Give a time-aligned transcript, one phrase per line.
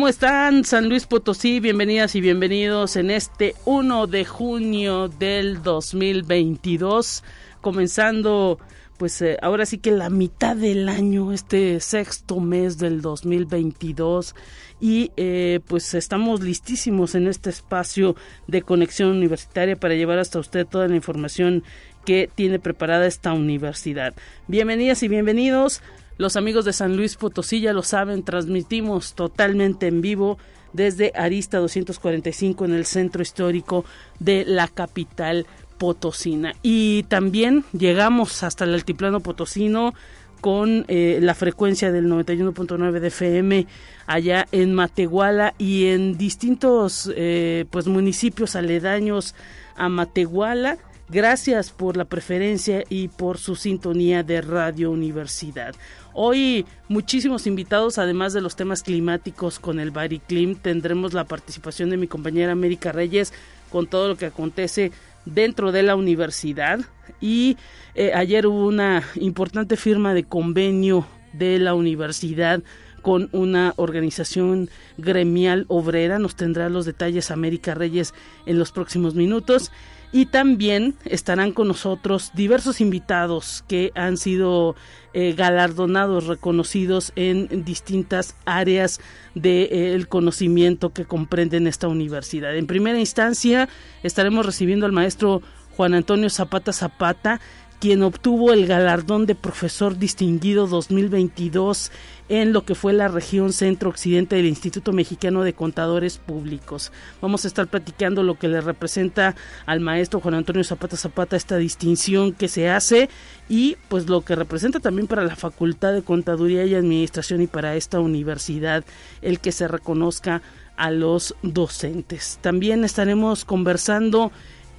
[0.00, 1.60] ¿Cómo están San Luis Potosí?
[1.60, 7.22] Bienvenidas y bienvenidos en este 1 de junio del 2022,
[7.60, 8.58] comenzando
[8.96, 14.34] pues eh, ahora sí que la mitad del año, este sexto mes del 2022
[14.80, 20.66] y eh, pues estamos listísimos en este espacio de conexión universitaria para llevar hasta usted
[20.66, 21.62] toda la información
[22.06, 24.14] que tiene preparada esta universidad.
[24.48, 25.82] Bienvenidas y bienvenidos.
[26.20, 30.36] Los amigos de San Luis Potosí ya lo saben, transmitimos totalmente en vivo
[30.74, 33.86] desde Arista 245 en el centro histórico
[34.18, 35.46] de la capital
[35.78, 36.52] potosina.
[36.62, 39.94] Y también llegamos hasta el altiplano potosino
[40.42, 43.66] con eh, la frecuencia del 91.9 de FM
[44.06, 49.34] allá en Matehuala y en distintos eh, pues municipios aledaños
[49.74, 50.76] a Matehuala
[51.12, 55.74] Gracias por la preferencia y por su sintonía de Radio Universidad.
[56.12, 61.96] Hoy muchísimos invitados, además de los temas climáticos con el Bariclim, tendremos la participación de
[61.96, 63.32] mi compañera América Reyes
[63.70, 64.90] con todo lo que acontece
[65.24, 66.80] dentro de la universidad.
[67.20, 67.56] Y
[67.94, 72.60] eh, ayer hubo una importante firma de convenio de la universidad
[73.02, 76.18] con una organización gremial obrera.
[76.18, 78.14] Nos tendrá los detalles América Reyes
[78.46, 79.70] en los próximos minutos
[80.12, 84.74] y también estarán con nosotros diversos invitados que han sido
[85.12, 89.00] eh, galardonados, reconocidos en distintas áreas
[89.34, 92.56] del conocimiento que comprenden esta universidad.
[92.56, 93.68] En primera instancia
[94.02, 95.42] estaremos recibiendo al maestro
[95.76, 97.40] Juan Antonio Zapata Zapata,
[97.80, 101.90] quien obtuvo el galardón de profesor distinguido 2022
[102.28, 106.92] en lo que fue la región centro-occidente del Instituto Mexicano de Contadores Públicos.
[107.22, 111.56] Vamos a estar platicando lo que le representa al maestro Juan Antonio Zapata Zapata esta
[111.56, 113.08] distinción que se hace
[113.48, 117.76] y pues lo que representa también para la Facultad de Contaduría y Administración y para
[117.76, 118.84] esta universidad
[119.22, 120.42] el que se reconozca
[120.76, 122.38] a los docentes.
[122.42, 124.32] También estaremos conversando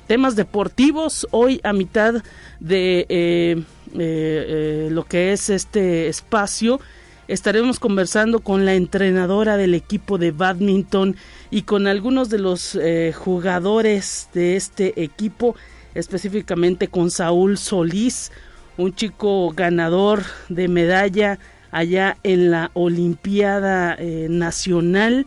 [0.07, 2.23] temas deportivos hoy a mitad
[2.59, 3.63] de eh,
[3.93, 6.79] eh, eh, lo que es este espacio
[7.27, 11.17] estaremos conversando con la entrenadora del equipo de badminton
[11.49, 15.55] y con algunos de los eh, jugadores de este equipo,
[15.93, 18.31] específicamente con Saúl Solís,
[18.77, 21.37] un chico ganador de medalla
[21.71, 23.97] allá en la Olimpiada
[24.29, 25.25] Nacional.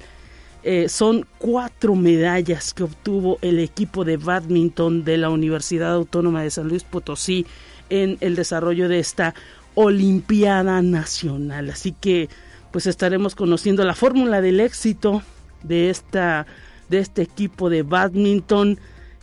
[0.67, 6.51] Eh, son cuatro medallas que obtuvo el equipo de badminton de la Universidad Autónoma de
[6.51, 7.45] San Luis Potosí
[7.91, 9.35] en el desarrollo de esta
[9.75, 11.69] Olimpiada Nacional.
[11.69, 12.31] Así que
[12.73, 15.23] pues estaremos conociendo la fórmula del éxito
[15.63, 16.47] de esta
[16.89, 18.79] de este equipo de badminton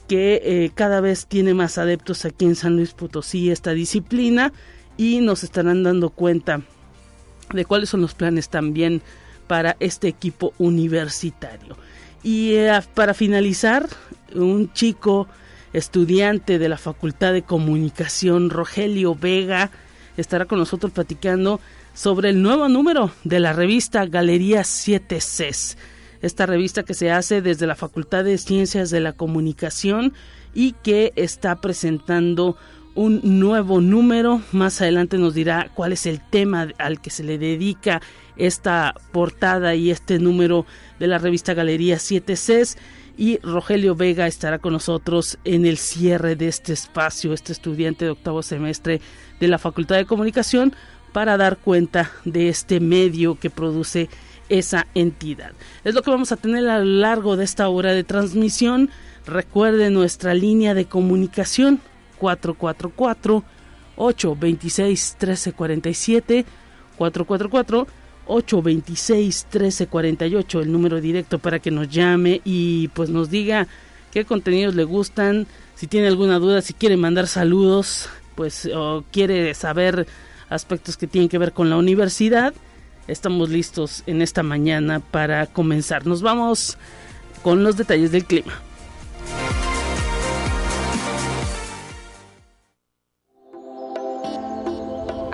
[0.08, 4.54] que eh, cada vez tiene más adeptos aquí en San Luis Potosí esta disciplina
[4.96, 6.62] y nos estarán dando cuenta
[7.52, 9.02] de cuáles son los planes también
[9.52, 11.76] para este equipo universitario.
[12.24, 13.86] Y eh, para finalizar,
[14.34, 15.28] un chico
[15.74, 19.70] estudiante de la Facultad de Comunicación, Rogelio Vega,
[20.16, 21.60] estará con nosotros platicando
[21.94, 25.78] sobre el nuevo número de la revista Galería 7 CES.
[26.22, 30.14] Esta revista que se hace desde la Facultad de Ciencias de la Comunicación
[30.54, 32.56] y que está presentando
[32.96, 34.42] un nuevo número.
[34.52, 38.02] Más adelante nos dirá cuál es el tema al que se le dedica
[38.38, 40.66] esta portada y este número
[41.00, 42.78] de la revista Galería 7 CES
[43.18, 48.12] y Rogelio Vega estará con nosotros en el cierre de este espacio, este estudiante de
[48.12, 49.02] octavo semestre
[49.40, 50.74] de la Facultad de Comunicación,
[51.12, 54.10] para dar cuenta de este medio que produce
[54.50, 55.52] esa entidad.
[55.84, 58.90] Es lo que vamos a tener a lo largo de esta hora de transmisión.
[59.26, 61.80] Recuerde nuestra línea de comunicación
[62.22, 63.44] 444
[63.96, 66.46] 826 1347
[66.98, 67.88] 444
[68.28, 73.68] 826-1348, el número directo para que nos llame y pues nos diga
[74.12, 79.54] qué contenidos le gustan, si tiene alguna duda, si quiere mandar saludos, pues o quiere
[79.54, 80.08] saber
[80.50, 82.54] aspectos que tienen que ver con la universidad.
[83.08, 86.06] Estamos listos en esta mañana para comenzar.
[86.06, 86.78] Nos vamos
[87.42, 88.54] con los detalles del clima.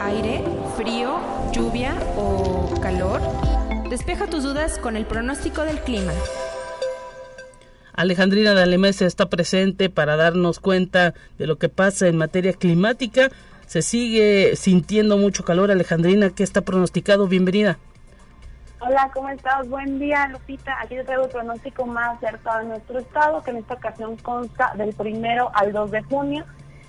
[0.07, 0.41] Aire,
[0.77, 1.19] frío,
[1.51, 3.19] lluvia o calor?
[3.89, 6.13] Despeja tus dudas con el pronóstico del clima.
[7.91, 13.31] Alejandrina Dalemesa está presente para darnos cuenta de lo que pasa en materia climática.
[13.65, 17.27] Se sigue sintiendo mucho calor, Alejandrina, ¿qué está pronosticado?
[17.27, 17.77] Bienvenida.
[18.79, 19.67] Hola, ¿cómo estás?
[19.67, 20.79] Buen día, Lupita.
[20.79, 24.71] Aquí te traigo el pronóstico más acertado de nuestro estado, que en esta ocasión consta
[24.77, 26.45] del primero al 2 de junio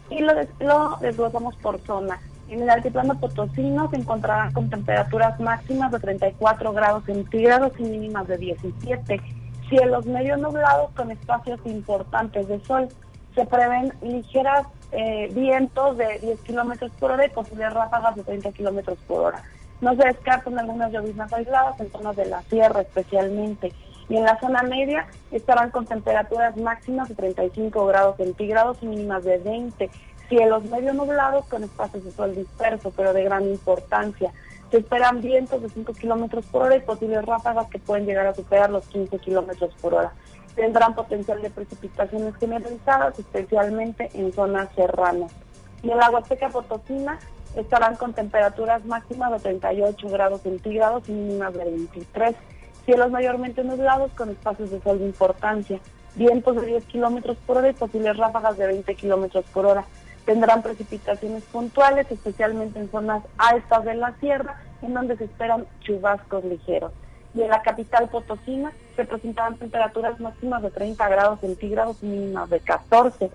[0.08, 2.20] y lo, lo desglosamos por zona.
[2.48, 8.26] En el altiplano potosino se encontrarán con temperaturas máximas de 34 grados centígrados y mínimas
[8.26, 9.20] de 17.
[9.68, 12.88] Cielos medio nublados con espacios importantes de sol.
[13.34, 18.52] Se prevén ligeras eh, vientos de 10 kilómetros por hora y posibles ráfagas de 30
[18.52, 19.42] kilómetros por hora.
[19.82, 23.74] No se descartan algunas lloviznas aisladas en zonas de la sierra especialmente.
[24.08, 29.22] Y en la zona media estarán con temperaturas máximas de 35 grados centígrados y mínimas
[29.22, 29.90] de 20
[30.28, 34.32] cielos medio nublados con espacios de sol disperso, pero de gran importancia.
[34.70, 38.34] Se esperan vientos de 5 kilómetros por hora y posibles ráfagas que pueden llegar a
[38.34, 40.12] superar los 15 kilómetros por hora.
[40.54, 45.32] Tendrán potencial de precipitaciones generalizadas, especialmente en zonas serranas.
[45.82, 47.18] Y en la Huasteca Potosina
[47.56, 52.36] estarán con temperaturas máximas de 38 grados centígrados y mínimas de 23.
[52.84, 55.78] Cielos mayormente nublados con espacios de sol de importancia.
[56.14, 59.84] Vientos de 10 kilómetros por hora y posibles ráfagas de 20 kilómetros por hora.
[60.28, 66.44] Tendrán precipitaciones puntuales, especialmente en zonas altas de la sierra, en donde se esperan chubascos
[66.44, 66.92] ligeros.
[67.34, 72.60] Y en la capital potosina se presentarán temperaturas máximas de 30 grados centígrados mínimas de
[72.60, 73.30] 14.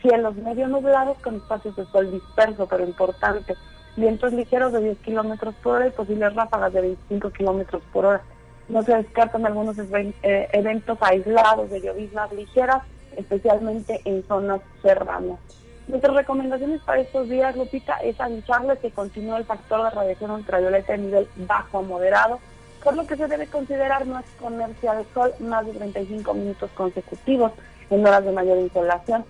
[0.00, 3.56] Cielos medio nublados con espacios de sol disperso, pero importante.
[3.96, 8.22] Vientos ligeros de 10 kilómetros por hora y posibles ráfagas de 25 kilómetros por hora.
[8.68, 12.84] No se descartan algunos eh, eventos aislados de lloviznas ligeras,
[13.16, 15.40] especialmente en zonas serranas.
[15.88, 20.94] Nuestras recomendaciones para estos días, Lupita, es avisarles que continúa el factor de radiación ultravioleta
[20.94, 22.40] en nivel bajo a moderado,
[22.82, 27.52] por lo que se debe considerar no exponerse al sol más de 35 minutos consecutivos
[27.90, 29.24] en horas de mayor insolación.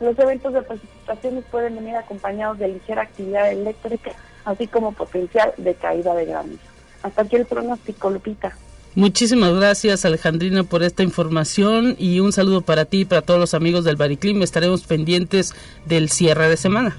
[0.00, 4.10] Los eventos de precipitaciones pueden venir acompañados de ligera actividad eléctrica,
[4.44, 6.64] así como potencial de caída de granizo.
[7.04, 8.52] Hasta aquí el pronóstico, Lupita.
[8.96, 13.54] Muchísimas gracias Alejandrina por esta información y un saludo para ti y para todos los
[13.54, 14.42] amigos del Bariclim.
[14.42, 15.54] Estaremos pendientes
[15.86, 16.96] del cierre de semana.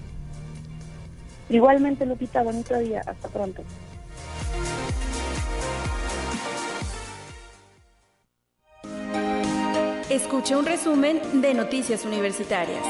[1.50, 3.02] Igualmente Lupita, bonito día.
[3.06, 3.62] Hasta pronto.
[10.10, 12.84] Escuche un resumen de Noticias Universitarias.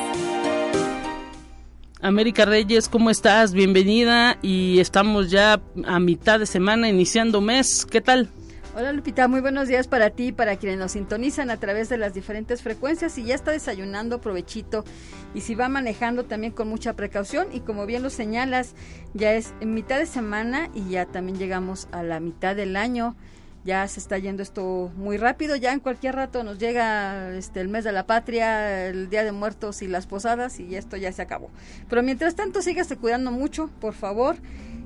[2.01, 3.53] América Reyes, ¿cómo estás?
[3.53, 7.85] Bienvenida y estamos ya a mitad de semana, iniciando mes.
[7.85, 8.29] ¿Qué tal?
[8.73, 11.97] Hola Lupita, muy buenos días para ti y para quienes nos sintonizan a través de
[11.97, 13.11] las diferentes frecuencias.
[13.11, 14.85] Si ya está desayunando, provechito.
[15.33, 17.49] Y si va manejando también con mucha precaución.
[17.51, 18.73] Y como bien lo señalas,
[19.13, 23.17] ya es mitad de semana y ya también llegamos a la mitad del año.
[23.63, 25.55] Ya se está yendo esto muy rápido.
[25.55, 29.31] Ya en cualquier rato nos llega este, el mes de la patria, el día de
[29.31, 30.59] muertos y las posadas.
[30.59, 31.49] Y esto ya se acabó.
[31.89, 34.37] Pero mientras tanto, sígase cuidando mucho, por favor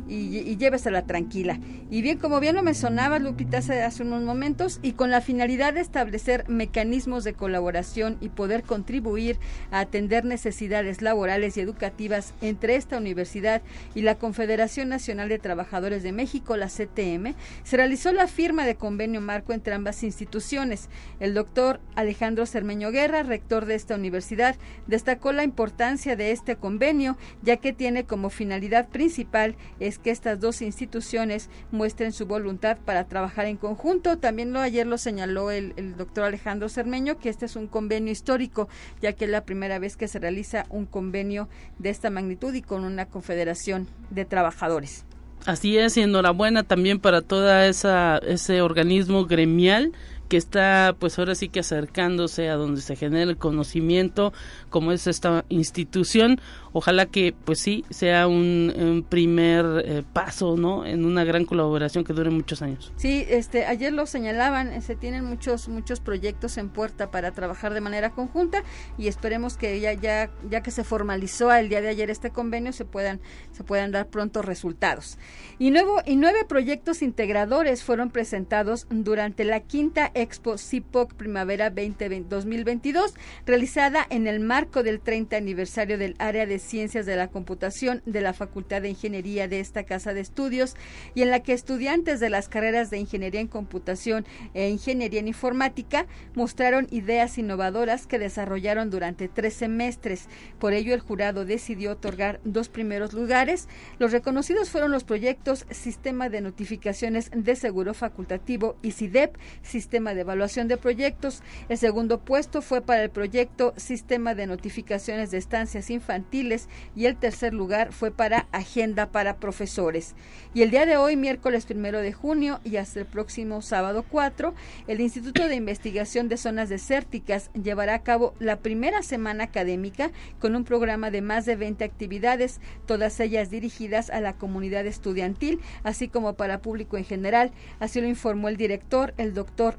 [0.08, 1.60] y, y, llévesela tranquila.
[1.90, 5.74] Y bien, como bien lo mencionaba Lupita hace, hace, unos momentos, y con la finalidad
[5.74, 9.40] de establecer mecanismos de colaboración y poder contribuir
[9.72, 13.62] a atender necesidades laborales y educativas entre esta universidad
[13.94, 18.76] y la Confederación Nacional de Trabajadores de México, la CTM, se realizó la firma de
[18.76, 20.90] convenio marco entre ambas instituciones.
[21.20, 24.56] El doctor Alejandro Cermeño Guerra, rector de esta universidad,
[24.88, 30.40] destacó la importancia de este convenio, ya que tiene como finalidad principal es que estas
[30.40, 34.18] dos instituciones muestren su voluntad para trabajar en conjunto.
[34.18, 38.12] También lo ayer lo señaló el, el doctor Alejandro Cermeño, que este es un convenio
[38.12, 38.68] histórico,
[39.02, 41.48] ya que es la primera vez que se realiza un convenio
[41.80, 45.06] de esta magnitud y con una confederación de trabajadores.
[45.46, 47.22] Así es, y enhorabuena también para
[47.68, 49.92] esa ese organismo gremial
[50.28, 54.34] que está pues ahora sí que acercándose a donde se genera el conocimiento
[54.70, 56.40] como es esta institución
[56.74, 62.14] ojalá que pues sí sea un, primer eh, paso no en una gran colaboración que
[62.14, 62.92] dure muchos años.
[62.98, 67.74] Sí este ayer lo señalaban eh, se tienen muchos muchos proyectos en puerta para trabajar
[67.74, 68.64] de manera conjunta
[68.98, 72.74] y esperemos que ya ya ya que se formalizó el día de ayer este convenio
[72.74, 75.18] se puedan se puedan dar pronto resultados.
[75.60, 82.30] Y nuevo y nueve proyectos integradores fueron presentados durante la quinta Expo CIPOC Primavera 2020,
[82.30, 83.14] 2022
[83.46, 88.22] realizada en el marco del 30 aniversario del área de Ciencias de la Computación de
[88.22, 90.76] la Facultad de Ingeniería de esta casa de estudios
[91.14, 95.28] y en la que estudiantes de las carreras de Ingeniería en Computación e Ingeniería en
[95.28, 100.28] Informática mostraron ideas innovadoras que desarrollaron durante tres semestres.
[100.60, 103.68] Por ello, el jurado decidió otorgar dos primeros lugares.
[104.00, 110.22] Los reconocidos fueron los proyectos Sistema de Notificaciones de Seguro Facultativo y CIDEP, Sistema De
[110.22, 111.42] Evaluación de Proyectos.
[111.70, 117.18] El segundo puesto fue para el proyecto Sistema de Notificaciones de Estancias Infantiles y el
[117.18, 120.16] tercer lugar fue para Agenda para Profesores.
[120.54, 124.54] Y el día de hoy, miércoles primero de junio y hasta el próximo sábado 4,
[124.88, 130.56] el Instituto de Investigación de Zonas Desérticas llevará a cabo la primera semana académica con
[130.56, 136.08] un programa de más de 20 actividades, todas ellas dirigidas a la comunidad estudiantil, así
[136.08, 137.52] como para público en general.
[137.80, 139.78] Así lo informó el director, el doctor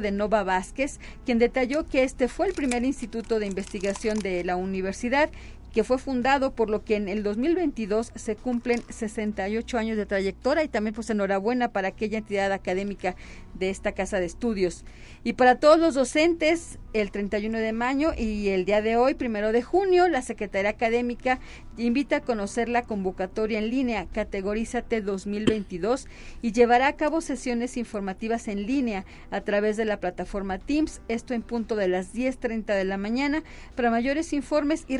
[0.00, 4.56] de Nova Vázquez, quien detalló que este fue el primer instituto de investigación de la
[4.56, 5.30] universidad
[5.72, 10.64] que fue fundado por lo que en el 2022 se cumplen 68 años de trayectoria
[10.64, 13.16] y también pues enhorabuena para aquella entidad académica
[13.54, 14.84] de esta casa de estudios.
[15.24, 19.52] Y para todos los docentes, el 31 de mayo y el día de hoy, primero
[19.52, 21.40] de junio, la Secretaría Académica
[21.76, 26.06] invita a conocer la convocatoria en línea Categorízate 2022
[26.42, 31.34] y llevará a cabo sesiones informativas en línea a través de la plataforma Teams, esto
[31.34, 33.42] en punto de las 10.30 de la mañana.
[33.74, 34.96] Para mayores informes y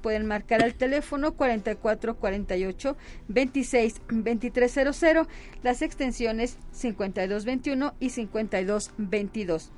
[0.00, 2.96] pueden marcar al teléfono 4448
[3.28, 5.26] 26 2300,
[5.62, 9.72] las extensiones 5221 y 5222.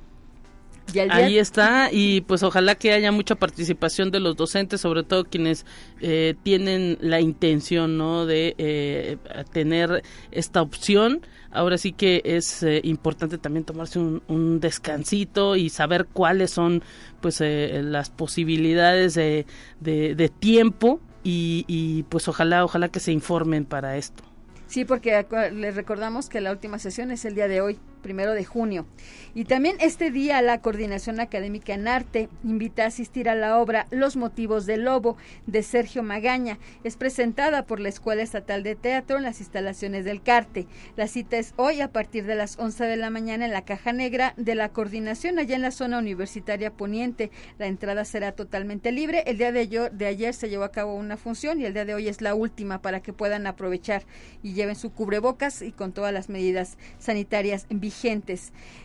[1.09, 5.65] Ahí está y pues ojalá que haya mucha participación de los docentes, sobre todo quienes
[6.01, 8.25] eh, tienen la intención ¿no?
[8.25, 9.17] de eh,
[9.51, 11.21] tener esta opción.
[11.51, 16.83] Ahora sí que es eh, importante también tomarse un, descansito y saber cuáles son
[17.19, 19.45] pues las posibilidades de,
[19.79, 24.23] de, tiempo y, y pues ojalá ojalá que se informen para esto.
[24.67, 28.43] Sí, porque les recordamos que la última sesión es el día de hoy, primero de
[28.43, 28.85] junio.
[29.33, 33.87] Y también este día la Coordinación Académica en Arte invita a asistir a la obra
[33.89, 35.15] Los Motivos del Lobo
[35.47, 36.59] de Sergio Magaña.
[36.83, 40.67] Es presentada por la Escuela Estatal de Teatro en las instalaciones del CARTE.
[40.97, 43.93] La cita es hoy a partir de las 11 de la mañana en la Caja
[43.93, 47.31] Negra de la Coordinación allá en la zona universitaria poniente.
[47.57, 49.23] La entrada será totalmente libre.
[49.27, 51.93] El día de, de ayer se llevó a cabo una función y el día de
[51.93, 54.03] hoy es la última para que puedan aprovechar
[54.43, 57.90] y lleven su cubrebocas y con todas las medidas sanitarias vigentes.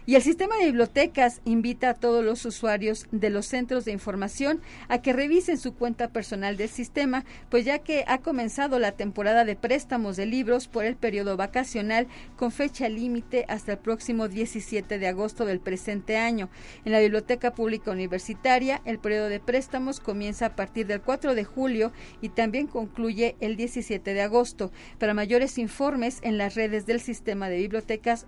[0.06, 4.60] Y el sistema de bibliotecas invita a todos los usuarios de los centros de información
[4.88, 9.44] a que revisen su cuenta personal del sistema, pues ya que ha comenzado la temporada
[9.44, 14.98] de préstamos de libros por el periodo vacacional con fecha límite hasta el próximo 17
[14.98, 16.50] de agosto del presente año.
[16.84, 21.44] En la Biblioteca Pública Universitaria, el periodo de préstamos comienza a partir del 4 de
[21.44, 24.70] julio y también concluye el 17 de agosto.
[24.98, 28.26] Para mayores informes en las redes del sistema de bibliotecas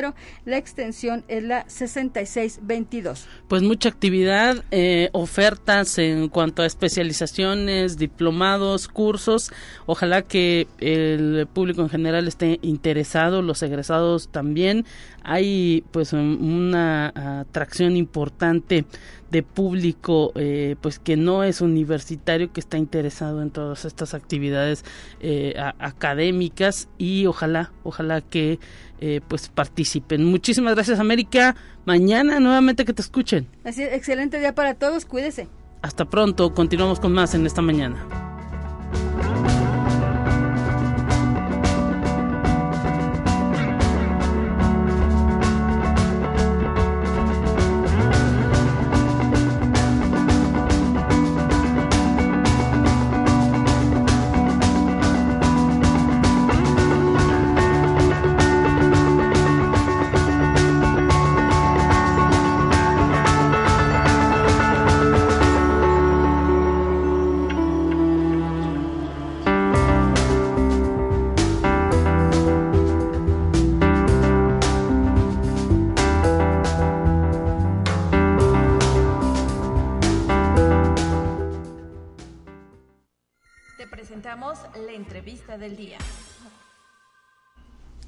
[0.44, 3.28] La extensión es la 6622.
[3.46, 9.52] Pues mucha actividad, eh, ofertas en cuanto a especializaciones, diplomados, cursos.
[9.86, 14.84] Ojalá que el público en general esté interesado, los egresados también.
[15.22, 18.84] Hay pues una atracción importante
[19.30, 24.84] de público eh, pues que no es universitario que está interesado en todas estas actividades
[25.20, 28.58] eh, académicas y ojalá ojalá que
[29.00, 30.24] eh, pues participen.
[30.24, 31.56] Muchísimas gracias América.
[31.84, 33.46] Mañana nuevamente que te escuchen.
[33.64, 35.48] Así, excelente día para todos cuídese.
[35.82, 38.33] Hasta pronto continuamos con más en esta mañana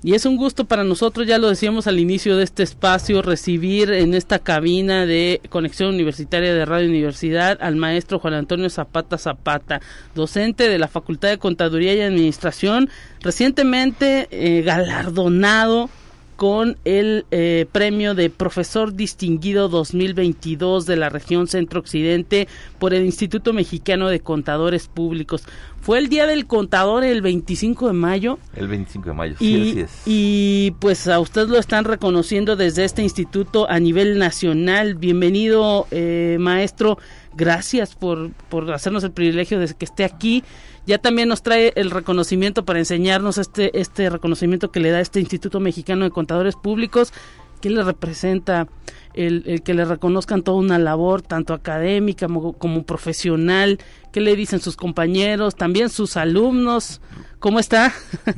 [0.02, 3.90] Y es un gusto para nosotros, ya lo decíamos al inicio de este espacio, recibir
[3.90, 9.80] en esta cabina de Conexión Universitaria de Radio Universidad al maestro Juan Antonio Zapata Zapata,
[10.14, 12.88] docente de la Facultad de Contaduría y Administración,
[13.20, 15.90] recientemente eh, galardonado
[16.36, 22.46] con el eh, premio de profesor distinguido 2022 de la región centro occidente
[22.78, 25.44] por el Instituto Mexicano de Contadores Públicos.
[25.80, 28.38] Fue el día del contador el 25 de mayo.
[28.54, 30.02] El 25 de mayo, y, sí, así es.
[30.04, 34.96] Y pues a usted lo están reconociendo desde este instituto a nivel nacional.
[34.96, 36.98] Bienvenido, eh, maestro.
[37.36, 40.42] Gracias por, por hacernos el privilegio de que esté aquí
[40.86, 45.18] ya también nos trae el reconocimiento para enseñarnos este, este reconocimiento que le da este
[45.18, 47.12] Instituto Mexicano de Contadores Públicos.
[47.60, 48.68] ¿Qué le representa
[49.14, 53.80] el, que le reconozcan toda una labor, tanto académica como, profesional?
[54.12, 57.00] ¿Qué le dicen sus compañeros, también sus alumnos?
[57.40, 57.92] ¿Cómo está?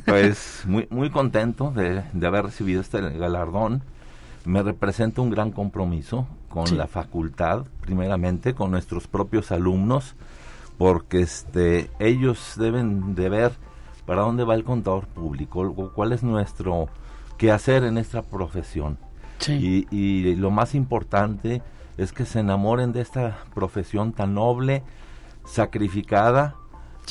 [0.05, 3.83] Pues muy, muy contento de, haber recibido este galardón.
[4.49, 10.15] Me representa un gran compromiso con la facultad, primeramente, con nuestros propios alumnos,
[10.79, 13.51] porque este ellos deben de ver
[14.07, 16.89] para dónde va el contador público, cuál es nuestro
[17.37, 18.97] quehacer en esta profesión.
[19.47, 21.61] Y, y, lo más importante
[21.97, 24.81] es que se enamoren de esta profesión tan noble,
[25.45, 26.55] sacrificada,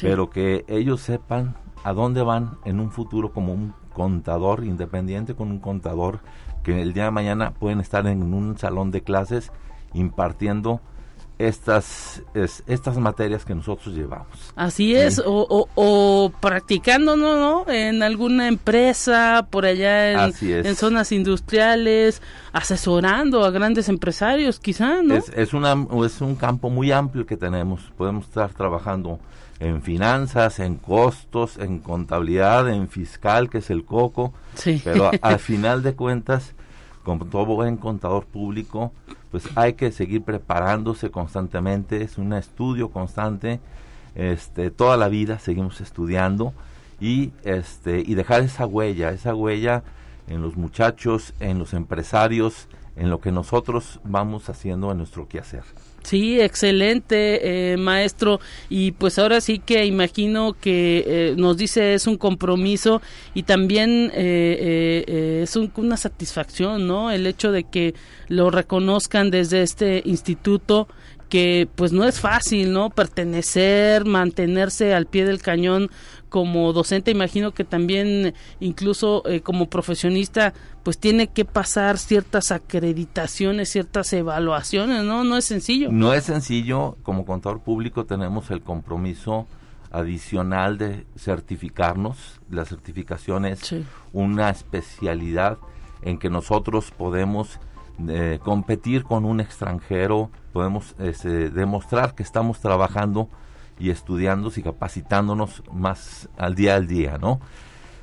[0.03, 5.53] pero que ellos sepan a dónde van en un futuro como un contador independiente, con
[5.53, 6.19] un contador
[6.63, 9.53] que el día de mañana pueden estar en un salón de clases
[9.95, 10.81] impartiendo
[11.39, 12.23] estas,
[12.67, 14.53] estas materias que nosotros llevamos.
[14.57, 17.73] Así es, o, o, practicando, ¿no, ¿no?
[17.73, 25.15] En alguna empresa, por allá en, en, zonas industriales, asesorando a grandes empresarios, quizá, ¿no?
[25.15, 27.83] Es, es, una, es un campo muy amplio que tenemos.
[27.97, 29.21] Podemos estar trabajando
[29.61, 34.33] en finanzas, en costos, en contabilidad, en fiscal, que es el coco.
[34.55, 34.81] Sí.
[34.85, 36.55] Pero al final de cuentas,
[37.03, 38.93] como todo buen contador público,
[39.31, 43.61] pues hay que seguir preparándose constantemente, es un estudio constante,
[44.15, 46.53] este, toda la vida seguimos estudiando
[47.01, 49.83] y, este, y dejar esa huella, esa huella
[50.29, 55.63] en los muchachos, en los empresarios, en lo que nosotros vamos haciendo en nuestro quehacer.
[56.03, 58.41] Sí, excelente, eh, maestro.
[58.69, 63.03] Y pues ahora sí que imagino que eh, nos dice es un compromiso
[63.35, 67.11] y también eh, es una satisfacción, ¿no?
[67.11, 67.95] El hecho de que
[68.29, 70.89] lo reconozcan desde este instituto
[71.29, 72.91] que pues no es fácil, ¿no?
[72.91, 75.91] Pertenecer, mantenerse al pie del cañón
[76.29, 83.71] como docente, imagino que también incluso eh, como profesionista pues tiene que pasar ciertas acreditaciones,
[83.71, 85.25] ciertas evaluaciones, ¿no?
[85.25, 85.91] No es sencillo.
[85.91, 89.47] No es sencillo, como contador público tenemos el compromiso
[89.91, 93.75] adicional de certificarnos, la certificación es
[94.13, 95.59] una especialidad
[96.03, 97.59] en que nosotros podemos
[98.07, 103.29] eh, competir con un extranjero, podemos este, demostrar que estamos trabajando
[103.79, 107.41] y estudiando y capacitándonos más al día al día, ¿no?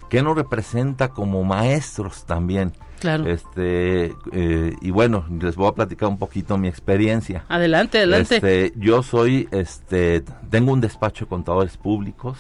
[0.10, 2.74] ¿Qué nos representa como maestros también?
[3.00, 3.28] Claro.
[3.28, 7.44] Este, eh, y bueno, les voy a platicar un poquito mi experiencia.
[7.50, 8.36] Adelante, adelante.
[8.36, 12.38] Este, yo soy, este, tengo un despacho de contadores públicos,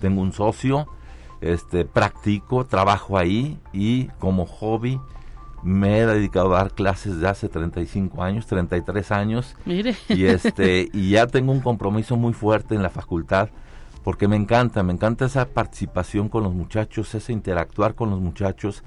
[0.00, 0.88] tengo un socio,
[1.40, 5.00] este, practico, trabajo ahí y como hobby
[5.62, 9.56] me he dedicado a dar clases de hace 35 años, 33 años.
[9.64, 9.96] Mire.
[10.08, 13.48] Y este y ya tengo un compromiso muy fuerte en la facultad
[14.04, 18.82] porque me encanta, me encanta esa participación con los muchachos, ese interactuar con los muchachos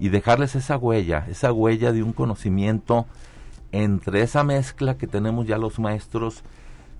[0.00, 3.06] y dejarles esa huella, esa huella de un conocimiento
[3.70, 6.42] entre esa mezcla que tenemos ya los maestros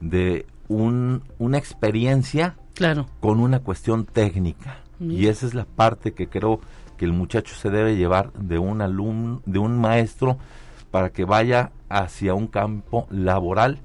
[0.01, 3.07] de un, una experiencia claro.
[3.21, 4.79] con una cuestión técnica.
[5.01, 6.61] Y esa es la parte que creo
[7.03, 10.39] que el muchacho se debe llevar de un alumno, de un maestro,
[10.93, 13.81] para que vaya hacia un campo laboral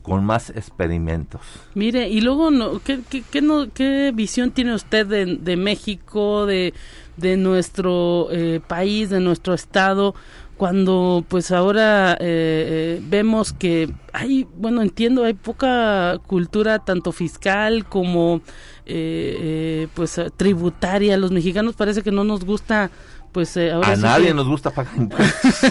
[0.00, 1.42] con más experimentos.
[1.74, 6.72] Mire, y luego, no, ¿qué, qué, no, qué visión tiene usted de, de México, de,
[7.18, 10.14] de nuestro eh, país, de nuestro estado?
[10.56, 17.86] Cuando pues ahora eh, eh, vemos que hay, bueno, entiendo, hay poca cultura tanto fiscal
[17.86, 18.40] como
[18.86, 21.16] eh, pues tributaria.
[21.16, 22.90] Los mexicanos parece que no nos gusta
[23.32, 25.64] pues ahora a nadie nos gusta pagar impuestos.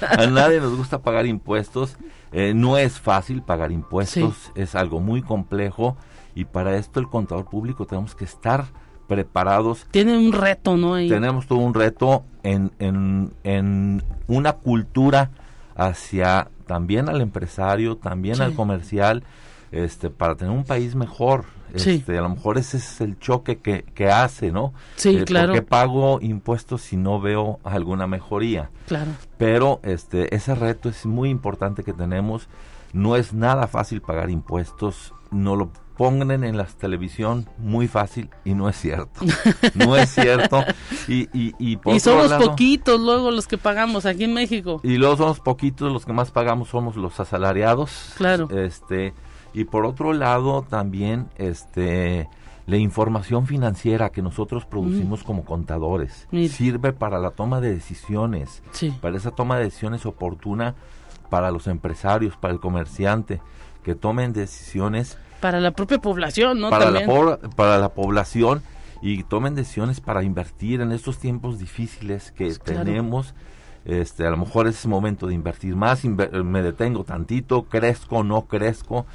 [0.00, 1.96] A nadie nos gusta pagar impuestos.
[2.32, 4.52] No es fácil pagar impuestos.
[4.54, 5.96] Es algo muy complejo.
[6.34, 8.66] Y para esto el contador público tenemos que estar
[9.06, 9.86] preparados.
[9.90, 10.94] Tiene un reto, ¿no?
[10.96, 15.30] Tenemos todo un reto en, en, en, una cultura
[15.74, 19.22] hacia también al empresario, también al comercial,
[19.72, 21.44] este, para tener un país mejor.
[21.74, 24.72] Este, A lo mejor ese es el choque que, que hace, ¿no?
[24.96, 25.48] Sí, eh, claro.
[25.48, 28.70] Porque pago impuestos si no veo alguna mejoría.
[28.86, 29.10] Claro.
[29.36, 32.48] Pero este, ese reto es muy importante que tenemos.
[32.92, 35.12] No es nada fácil pagar impuestos.
[35.30, 39.20] No lo pongan en la televisión muy fácil y no es cierto.
[39.74, 40.64] No es cierto.
[41.08, 44.80] Y, y, y, y somos poquitos luego los que pagamos aquí en México.
[44.82, 48.14] Y luego somos poquitos los que más pagamos somos los asalariados.
[48.16, 48.48] Claro.
[48.50, 49.14] Este,
[49.52, 52.28] y por otro lado también este
[52.66, 58.62] la información financiera que nosotros producimos como contadores sirve para la toma de decisiones,
[59.00, 60.74] para esa toma de decisiones oportuna
[61.30, 63.40] para los empresarios, para el comerciante,
[63.84, 66.70] que tomen decisiones para la propia población, ¿no?
[66.70, 68.62] Para, La, para la población
[69.00, 73.32] y tomen decisiones para invertir en estos tiempos difíciles que pues tenemos.
[73.84, 79.06] Este, a lo mejor es momento de invertir más, me detengo tantito, crezco, no crezco.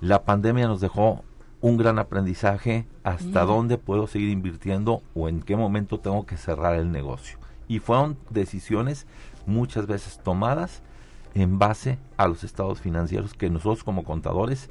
[0.00, 1.24] La pandemia nos dejó
[1.60, 3.48] un gran aprendizaje hasta mm.
[3.48, 7.36] dónde puedo seguir invirtiendo o en qué momento tengo que cerrar el negocio.
[7.66, 9.08] Y fueron decisiones
[9.44, 10.82] muchas veces tomadas
[11.34, 14.70] en base a los estados financieros que nosotros como contadores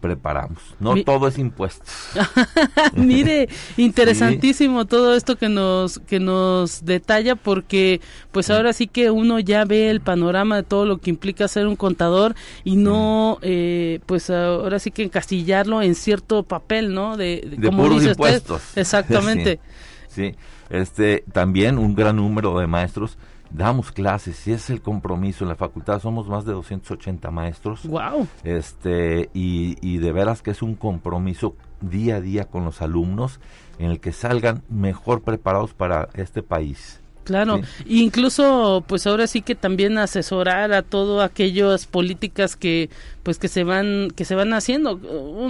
[0.00, 0.58] preparamos.
[0.78, 1.88] No todo es impuestos.
[2.94, 8.00] Mire, interesantísimo todo esto que nos que nos detalla porque
[8.32, 11.66] pues ahora sí que uno ya ve el panorama de todo lo que implica ser
[11.66, 17.16] un contador y no eh, pues ahora sí que encastillarlo en cierto papel, ¿no?
[17.16, 18.62] De, como dice impuestos.
[18.76, 19.60] Exactamente.
[20.08, 20.34] sí,
[20.70, 23.16] este también un gran número de maestros
[23.56, 25.44] damos clases y es el compromiso.
[25.44, 27.86] En la facultad somos más de 280 maestros.
[27.86, 32.82] Wow este y, y de veras que es un compromiso día a día con los
[32.82, 33.40] alumnos
[33.78, 39.56] en el que salgan mejor preparados para este país Claro, incluso pues ahora sí que
[39.56, 42.88] también asesorar a todas aquellas políticas que
[43.24, 44.94] pues que se van que se van haciendo.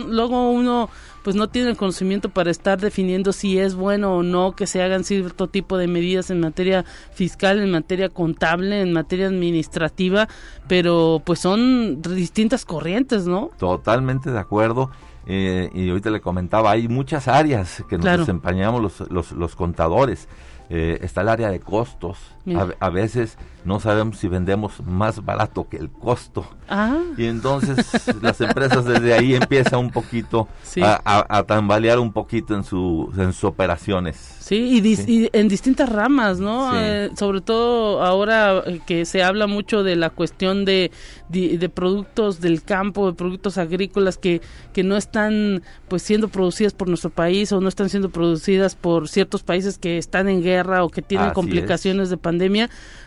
[0.08, 0.88] luego uno
[1.22, 4.82] pues no tiene el conocimiento para estar definiendo si es bueno o no que se
[4.82, 10.28] hagan cierto tipo de medidas en materia fiscal, en materia contable, en materia administrativa,
[10.68, 13.50] pero pues son distintas corrientes, ¿no?
[13.58, 14.90] Totalmente de acuerdo.
[15.26, 20.28] Eh, y ahorita le comentaba, hay muchas áreas que nos desempeñamos los, los, los contadores
[20.70, 22.35] eh, está el área de costos.
[22.80, 26.46] A, veces no sabemos si vendemos más barato que el costo.
[26.68, 27.00] Ah.
[27.16, 27.86] Y entonces
[28.22, 30.48] las empresas desde ahí empiezan un poquito
[30.80, 34.36] a, tambalear un poquito en, su, en sus operaciones.
[34.38, 36.70] Sí, y, en distintas ramas, ¿no?
[36.78, 40.92] Eh, sobre todo ahora que se habla mucho de la cuestión de,
[41.28, 44.40] de, productos del campo, de productos agrícolas que,
[44.72, 49.08] que no están pues siendo producidas por nuestro país o no están siendo producidas por
[49.08, 52.35] ciertos países que están en guerra o que tienen complicaciones de pandemia,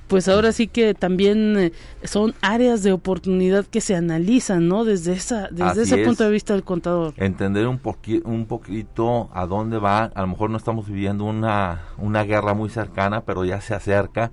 [0.09, 1.71] pues ahora sí que también eh,
[2.03, 4.83] son áreas de oportunidad que se analizan, ¿no?
[4.83, 7.13] Desde esa desde ese punto de vista del contador.
[7.17, 7.79] Entender un
[8.23, 12.69] un poquito a dónde va, a lo mejor no estamos viviendo una una guerra muy
[12.69, 14.31] cercana, pero ya se acerca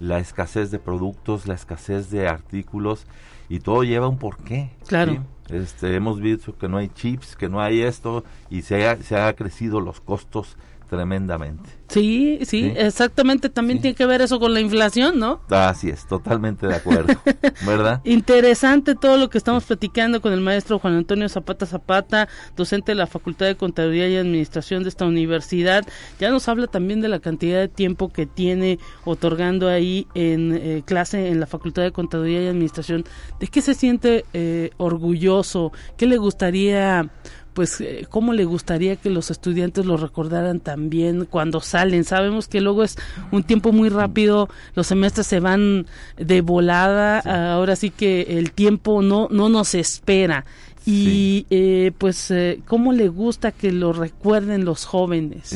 [0.00, 3.06] la escasez de productos, la escasez de artículos
[3.48, 4.70] y todo lleva un porqué.
[4.86, 5.24] Claro.
[5.50, 9.16] Este, hemos visto que no hay chips, que no hay esto y se ha, se
[9.16, 10.56] ha crecido los costos
[10.88, 11.78] tremendamente.
[11.88, 13.48] Sí, sí, exactamente.
[13.48, 15.40] También tiene que ver eso con la inflación, ¿no?
[15.48, 17.14] Así es, totalmente de acuerdo.
[17.66, 18.02] ¿Verdad?
[18.04, 22.96] Interesante todo lo que estamos platicando con el maestro Juan Antonio Zapata Zapata, docente de
[22.96, 25.86] la Facultad de Contaduría y Administración de esta universidad.
[26.20, 30.82] Ya nos habla también de la cantidad de tiempo que tiene otorgando ahí en eh,
[30.84, 33.04] clase en la Facultad de Contaduría y Administración.
[33.40, 35.72] ¿De qué se siente eh, orgulloso?
[35.96, 37.10] ¿Qué le gustaría
[37.58, 42.04] pues eh, cómo le gustaría que los estudiantes lo recordaran también cuando salen.
[42.04, 42.96] Sabemos que luego es
[43.32, 47.18] un tiempo muy rápido, los semestres se van de volada,
[47.52, 50.44] ahora sí que el tiempo no, no nos espera.
[50.86, 55.52] Y eh, pues, eh, ¿cómo le gusta que lo recuerden los jóvenes?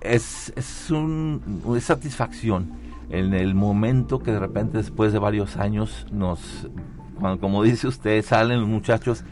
[0.00, 2.72] Es, es, un, es satisfacción
[3.10, 6.40] en el momento que de repente después de varios años nos,
[7.20, 9.22] cuando, como dice usted, salen los muchachos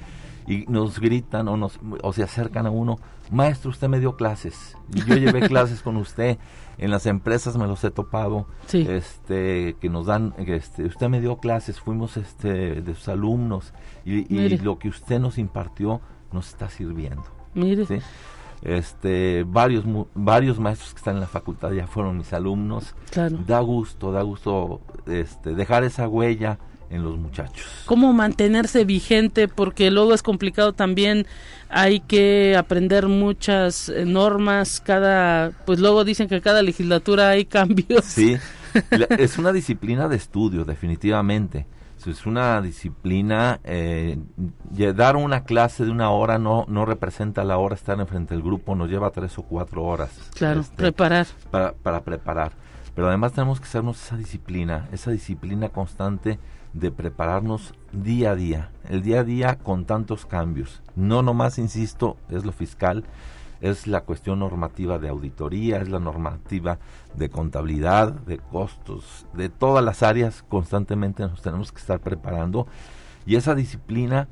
[0.46, 2.98] y nos gritan o, nos, o se acercan a uno,
[3.30, 6.38] maestro, usted me dio clases, y yo llevé clases con usted,
[6.78, 11.36] en las empresas me los he topado, este, que nos dan, este, usted me dio
[11.38, 13.72] clases, fuimos este, de sus alumnos,
[14.04, 16.00] y, lo que usted nos impartió
[16.32, 17.24] nos está sirviendo.
[17.54, 17.84] Mire.
[18.62, 22.94] Este, varios, varios maestros que están en la facultad ya fueron mis alumnos.
[23.46, 26.58] Da gusto, da gusto este, dejar esa huella
[26.92, 27.66] en los muchachos.
[27.86, 29.48] ¿Cómo mantenerse vigente?
[29.48, 31.26] Porque luego es complicado también,
[31.68, 38.04] hay que aprender muchas eh, normas, cada, pues luego dicen que cada legislatura hay cambios.
[38.04, 38.36] Sí,
[39.18, 41.66] es una disciplina de estudio, definitivamente.
[42.06, 44.18] Es una disciplina, eh,
[44.96, 48.74] dar una clase de una hora no, no representa la hora estar enfrente del grupo,
[48.74, 50.10] nos lleva tres o cuatro horas.
[50.34, 51.28] Claro, este, preparar.
[51.52, 52.52] Para, para preparar.
[52.94, 56.40] Pero además tenemos que hacernos esa disciplina, esa disciplina constante
[56.72, 60.82] de prepararnos día a día, el día a día con tantos cambios.
[60.96, 63.04] No nomás, insisto, es lo fiscal,
[63.60, 66.78] es la cuestión normativa de auditoría, es la normativa
[67.14, 72.66] de contabilidad, de costos, de todas las áreas constantemente nos tenemos que estar preparando
[73.24, 74.28] y esa disciplina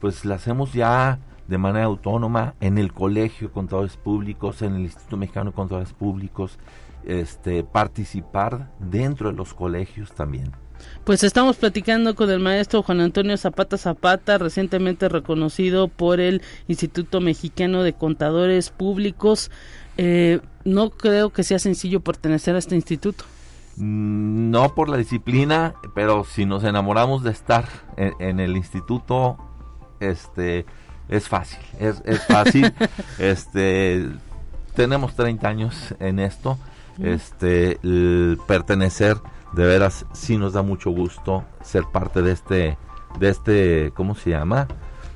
[0.00, 4.82] pues la hacemos ya de manera autónoma en el colegio de contadores públicos, en el
[4.82, 6.58] Instituto Mexicano de Contadores Públicos,
[7.04, 10.63] este participar dentro de los colegios también.
[11.04, 17.20] Pues estamos platicando con el maestro Juan Antonio Zapata Zapata, recientemente reconocido por el Instituto
[17.20, 19.50] Mexicano de Contadores Públicos.
[19.98, 23.24] Eh, no creo que sea sencillo pertenecer a este instituto.
[23.76, 27.66] Mm, no por la disciplina, pero si nos enamoramos de estar
[27.96, 29.36] en, el instituto,
[30.00, 30.64] este,
[31.08, 32.72] es fácil, es, fácil.
[33.18, 34.08] este,
[34.74, 36.58] tenemos 30 años en esto,
[36.98, 37.78] este,
[38.46, 39.18] pertenecer
[39.54, 42.78] de veras sí nos da mucho gusto ser parte de este,
[43.18, 44.66] de este, ¿cómo se llama?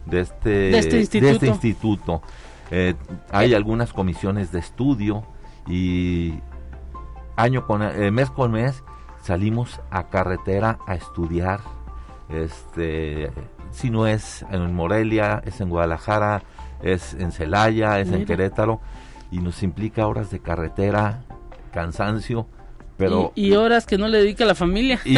[0.06, 1.32] De este, de este instituto.
[1.32, 2.22] este instituto.
[2.70, 2.94] Eh,
[3.30, 5.24] hay algunas comisiones de estudio
[5.66, 6.34] y
[7.36, 8.82] año con eh, mes con mes
[9.22, 11.60] salimos a carretera a estudiar.
[12.28, 13.30] Este,
[13.70, 16.42] si no es en Morelia, es en Guadalajara,
[16.82, 18.80] es en Celaya, es en Querétaro
[19.30, 21.24] y nos implica horas de carretera,
[21.72, 22.46] cansancio
[23.34, 25.00] y, horas que no le dedica a la familia.
[25.04, 25.16] Y,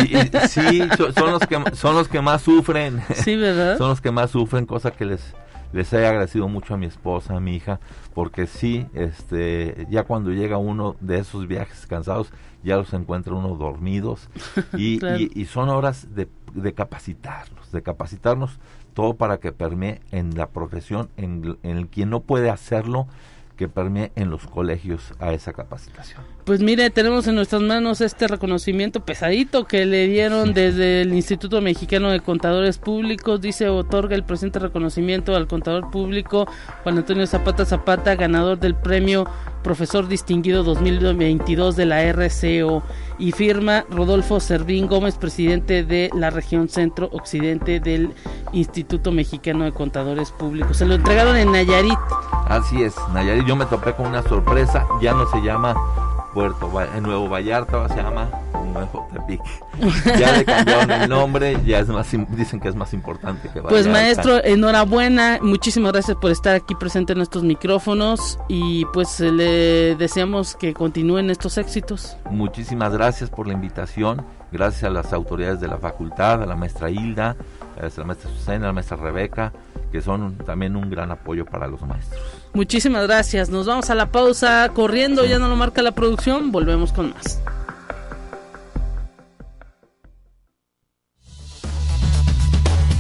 [0.49, 0.83] sí,
[1.16, 3.03] son los que son los que más sufren.
[3.14, 3.79] Sí, ¿verdad?
[3.79, 5.35] son los que más sufren, cosa que les
[5.73, 7.81] les he agradecido mucho a mi esposa, a mi hija,
[8.14, 13.55] porque sí, este, ya cuando llega uno de esos viajes cansados, ya los encuentra uno
[13.57, 14.29] dormidos
[14.77, 14.99] y,
[15.40, 18.59] y, son horas de, de, capacitarlos, de capacitarnos
[18.95, 23.07] todo para que permee en la profesión, en, en el quien no puede hacerlo,
[23.57, 26.23] que permee en los colegios a esa capacitación.
[26.44, 31.61] Pues mire, tenemos en nuestras manos este reconocimiento pesadito que le dieron desde el Instituto
[31.61, 33.40] Mexicano de Contadores Públicos.
[33.40, 36.46] Dice, otorga el presente reconocimiento al contador público
[36.83, 39.26] Juan Antonio Zapata Zapata, ganador del premio
[39.62, 42.83] Profesor Distinguido 2022 de la RCO.
[43.18, 48.14] Y firma Rodolfo Servín Gómez, presidente de la región Centro Occidente del
[48.53, 50.79] Instituto Mexicano de Contadores Públicos.
[50.79, 51.98] Se lo entregaron en Nayarit.
[52.48, 53.46] Así es, Nayarit.
[53.46, 54.87] Yo me topé con una sorpresa.
[55.03, 55.76] Ya no se llama
[56.33, 58.29] Puerto en Nuevo Vallarta, se llama
[58.73, 59.40] Nuevo Tepic.
[60.19, 63.87] Ya le cambiaron el nombre, ya es más dicen que es más importante que Pues
[63.87, 70.55] maestro, enhorabuena, muchísimas gracias por estar aquí presente en estos micrófonos y pues le deseamos
[70.55, 72.16] que continúen estos éxitos.
[72.31, 76.90] Muchísimas gracias por la invitación, gracias a las autoridades de la facultad, a la maestra
[76.90, 77.37] Hilda,
[77.81, 79.53] a la maestra Susana, a la maestra Rebeca,
[79.90, 82.20] que son también un gran apoyo para los maestros.
[82.55, 83.50] Muchísimas gracias.
[83.50, 87.40] Nos vamos a la pausa corriendo, ya no lo marca la producción, volvemos con más.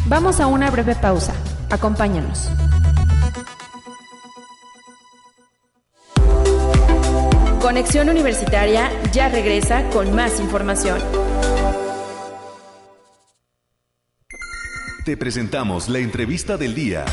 [0.06, 1.32] Vamos a una breve pausa.
[1.70, 2.50] Acompáñanos.
[7.60, 10.98] Conexión Universitaria ya regresa con más información.
[15.10, 17.04] Te presentamos la entrevista del día.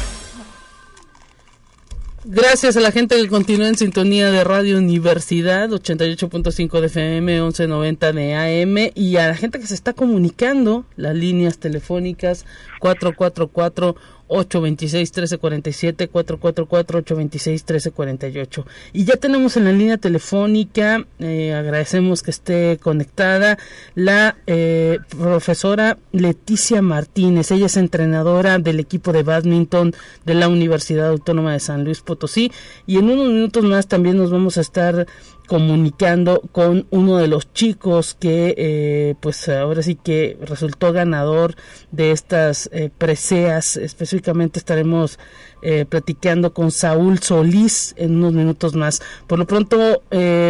[2.26, 8.14] Gracias a la gente que continúa en sintonía de Radio Universidad 88.5 de FM, 1190
[8.14, 12.46] de AM y a la gente que se está comunicando, las líneas telefónicas
[12.82, 13.96] 444
[14.28, 18.66] 826-1347, 444-826-1348.
[18.94, 23.60] Y ya tenemos en la línea telefónica, eh, agradecemos que esté conectada,
[23.96, 27.52] la eh, profesora Leticia Martínez.
[27.52, 29.94] Ella es entrenadora del equipo de badminton
[30.26, 32.52] de la Universidad Autónoma de San Luis Potosí.
[32.86, 35.08] Y en unos minutos más también nos vamos a estar
[35.48, 41.56] comunicando con uno de los chicos que eh, pues ahora sí que resultó ganador
[41.92, 43.78] de estas eh, preseas.
[43.78, 45.18] Específicamente estaremos
[45.64, 49.02] eh, platicando con Saúl Solís en unos minutos más.
[49.26, 50.04] Por lo pronto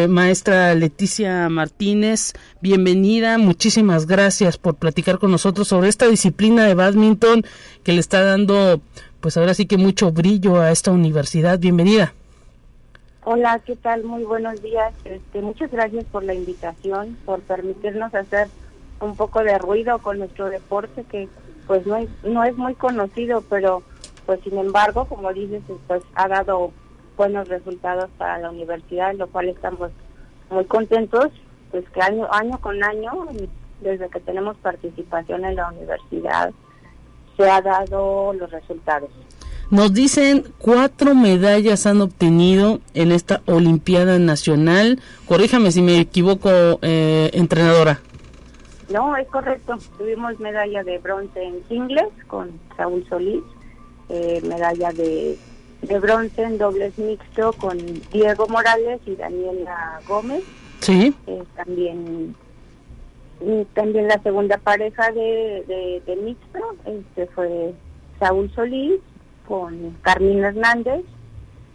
[0.10, 3.38] maestra Leticia Martínez bienvenida.
[3.38, 7.46] Muchísimas gracias por platicar con nosotros sobre esta disciplina de badminton
[7.84, 8.82] que le está dando
[9.22, 11.60] pues ahora sí que mucho brillo a esta universidad.
[11.60, 12.14] Bienvenida
[13.30, 14.06] Hola, ¿qué tal?
[14.06, 14.94] Muy buenos días.
[15.04, 18.48] Este, muchas gracias por la invitación, por permitirnos hacer
[19.02, 21.28] un poco de ruido con nuestro deporte que
[21.68, 23.84] pues no es, no es muy conocido, pero
[24.26, 26.72] pues sin embargo, como dices, pues ha dado
[27.18, 29.92] buenos resultados para la universidad, lo cual estamos
[30.50, 31.28] muy contentos,
[31.70, 33.12] pues que año año con año,
[33.82, 36.54] desde que tenemos participación en la universidad,
[37.36, 39.10] se ha dado los resultados.
[39.70, 45.02] Nos dicen cuatro medallas han obtenido en esta Olimpiada Nacional.
[45.28, 46.50] Corríjame si me equivoco,
[46.82, 48.00] eh, entrenadora.
[48.90, 49.78] No, es correcto.
[49.98, 53.44] Tuvimos medalla de bronce en singles con Saúl Solís,
[54.08, 55.38] eh, medalla de,
[55.82, 57.78] de bronce en dobles mixto con
[58.14, 60.44] Diego Morales y Daniela Gómez.
[60.80, 61.14] Sí.
[61.28, 62.36] Eh, también
[63.74, 67.74] también la segunda pareja de, de, de mixto este fue
[68.20, 69.00] Saúl Solís
[69.48, 71.04] con Carmín Hernández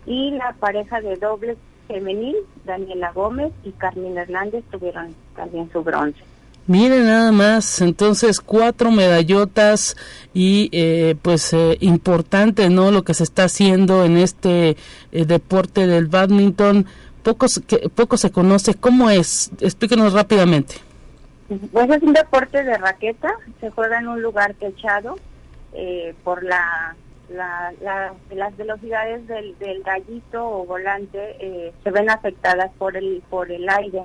[0.07, 1.57] y la pareja de dobles
[1.89, 6.21] femenil, Daniela Gómez y Carmín Hernández, tuvieron también su bronce.
[6.69, 9.97] Miren nada más, entonces cuatro medallotas
[10.33, 12.93] y eh, pues eh, importante, ¿no?
[12.93, 14.77] Lo que se está haciendo en este
[15.11, 16.87] eh, deporte del badminton,
[17.25, 18.75] pocos que, poco se conoce.
[18.75, 19.51] ¿Cómo es?
[19.61, 20.77] Explíquenos rápidamente.
[21.73, 25.17] Pues es un deporte de raqueta, se juega en un lugar techado
[25.75, 26.95] eh, por la
[27.33, 27.73] la,
[28.31, 33.69] las velocidades del, del gallito o volante eh, se ven afectadas por el por el
[33.69, 34.05] aire.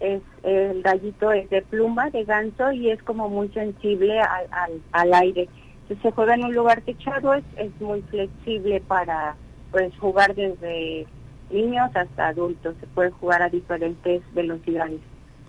[0.00, 5.14] Es el gallito es de pluma de ganso y es como muy sensible al, al,
[5.14, 5.48] aire.
[5.88, 9.36] Si se juega en un lugar techado es, es muy flexible para
[9.70, 11.06] pues jugar desde
[11.50, 12.76] niños hasta adultos.
[12.80, 15.00] Se puede jugar a diferentes velocidades.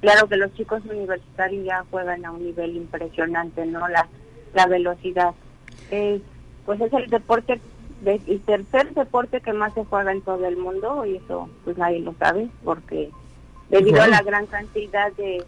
[0.02, 3.88] Claro que los chicos universitarios ya juegan a un nivel impresionante, ¿no?
[3.88, 4.08] La,
[4.54, 5.34] la velocidad.
[6.66, 7.60] Pues es el deporte,
[8.02, 11.78] de, el tercer deporte que más se juega en todo el mundo y eso pues
[11.78, 13.10] nadie lo sabe porque
[13.70, 15.44] debido a la gran cantidad de,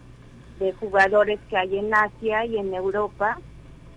[0.60, 3.38] de jugadores que hay en Asia y en Europa,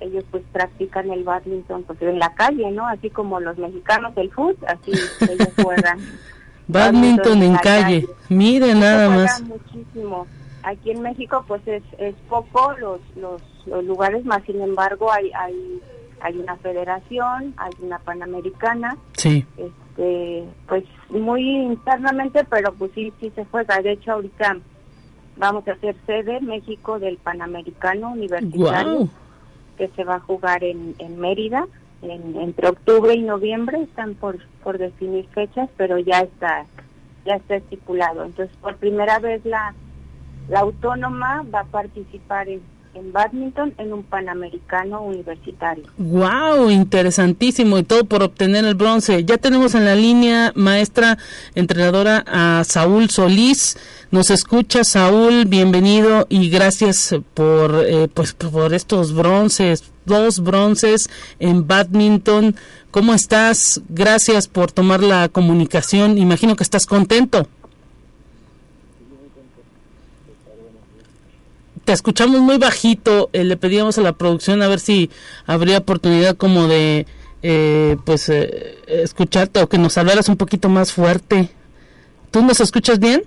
[0.01, 2.87] ellos pues practican el badminton pues en la calle, ¿no?
[2.87, 4.93] Así como los mexicanos el fútbol, así
[5.31, 5.99] ellos juegan.
[6.69, 9.43] badminton en calle, mire nada más.
[9.43, 10.27] muchísimo.
[10.63, 15.31] Aquí en México pues es, es poco los, los, los lugares, más sin embargo hay,
[15.33, 15.81] hay
[16.21, 18.97] hay una federación, hay una panamericana.
[19.13, 19.47] Sí.
[19.57, 23.81] Este, pues muy internamente, pero pues sí, sí se juega.
[23.81, 24.59] De hecho, ahorita
[25.37, 29.09] vamos a hacer sede México del Panamericano Universitario,
[29.77, 31.67] que se va a jugar en, en Mérida
[32.03, 33.83] en, entre octubre y noviembre.
[33.83, 36.67] Están por, por definir fechas, pero ya está
[37.25, 38.25] ya está estipulado.
[38.25, 39.75] Entonces, por primera vez la,
[40.49, 42.63] la autónoma va a participar en
[42.97, 45.85] en badminton en un panamericano universitario.
[45.99, 49.25] Wow, interesantísimo y todo por obtener el bronce.
[49.25, 51.19] Ya tenemos en la línea maestra
[51.55, 53.77] entrenadora a Saúl Solís.
[54.11, 61.67] Nos escucha Saúl, bienvenido y gracias por eh, pues por estos bronces, dos bronces en
[61.67, 62.57] badminton.
[62.91, 63.83] ¿Cómo estás?
[63.91, 66.17] Gracias por tomar la comunicación.
[66.17, 67.47] Imagino que estás contento.
[71.87, 73.31] Te escuchamos muy bajito.
[73.33, 75.09] Eh, le pedíamos a la producción a ver si
[75.47, 77.07] habría oportunidad como de,
[77.43, 81.49] eh, pues, eh, escucharte o que nos hablaras un poquito más fuerte.
[82.33, 83.23] ¿Tú nos escuchas bien?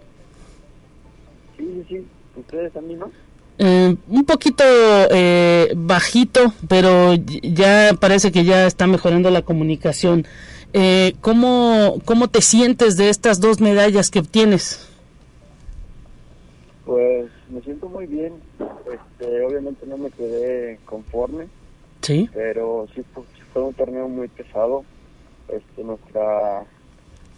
[1.58, 2.06] Sí, sí, sí.
[2.36, 3.12] ¿Ustedes también, no?
[3.62, 4.64] un poquito
[5.76, 10.26] bajito, pero ya parece que ya está mejorando la comunicación.
[11.20, 14.88] ¿cómo, ¿Cómo te sientes de estas dos medallas que obtienes?
[16.86, 18.34] Pues me siento muy bien.
[18.91, 21.47] Este, obviamente no me quedé conforme.
[22.02, 22.30] Sí.
[22.34, 23.04] Pero sí
[23.54, 24.84] fue, un torneo muy pesado.
[25.47, 26.66] Este, nuestra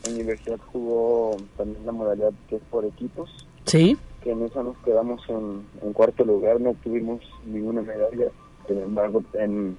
[0.09, 3.47] universidad jugó también la modalidad que es por equipos.
[3.65, 3.97] Sí.
[4.23, 8.27] Que en esa nos quedamos en, cuarto lugar, no tuvimos ninguna medalla.
[8.67, 9.77] Sin embargo, en,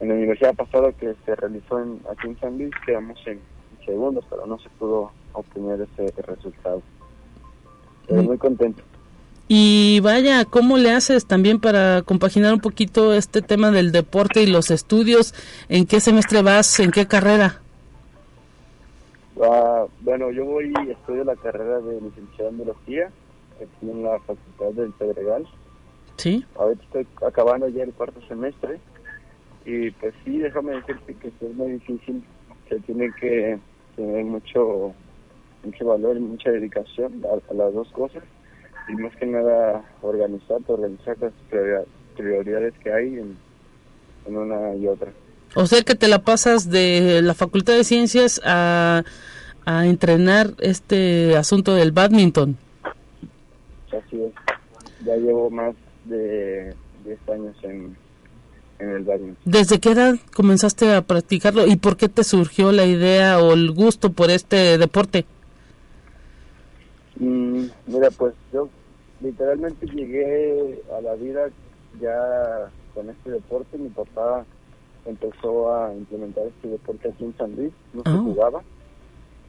[0.00, 3.40] en la universidad pasada que se realizó en, aquí en San Luis quedamos en
[3.84, 6.82] segundos, pero no se pudo obtener ese resultado.
[8.08, 8.82] Pero muy contento.
[9.54, 14.46] Y vaya, ¿cómo le haces también para compaginar un poquito este tema del deporte y
[14.46, 15.34] los estudios?
[15.68, 16.80] ¿En qué semestre vas?
[16.80, 17.60] ¿En qué carrera?
[19.42, 23.10] Ah, bueno, yo voy estudio la carrera de licenciado en biología
[23.56, 25.46] aquí en la Facultad del Pedregal.
[26.16, 26.46] Sí.
[26.56, 28.80] Ahorita estoy acabando ya el cuarto semestre
[29.66, 32.24] y pues sí, déjame decirte que es muy difícil,
[32.70, 33.58] se tiene que
[33.96, 34.94] tener mucho
[35.62, 38.22] mucho valor y mucha dedicación a, las dos cosas
[38.88, 41.32] y más que nada organizar, organizar las
[42.16, 43.36] prioridades que hay en,
[44.26, 45.12] en una y otra.
[45.54, 49.02] O sea que te la pasas de la Facultad de Ciencias a,
[49.66, 52.56] a entrenar este asunto del badminton.
[53.88, 54.32] Así es.
[55.04, 55.74] Ya llevo más
[56.04, 56.74] de
[57.04, 57.96] 10 años en,
[58.78, 59.36] en el badminton.
[59.44, 63.72] ¿Desde qué edad comenzaste a practicarlo y por qué te surgió la idea o el
[63.72, 65.26] gusto por este deporte?
[67.22, 68.68] Mm, mira, pues yo
[69.20, 71.48] literalmente llegué a la vida
[72.00, 73.78] ya con este deporte.
[73.78, 74.44] Mi papá
[75.06, 78.22] empezó a implementar este deporte aquí en San Luis, no se ah.
[78.22, 78.62] jugaba.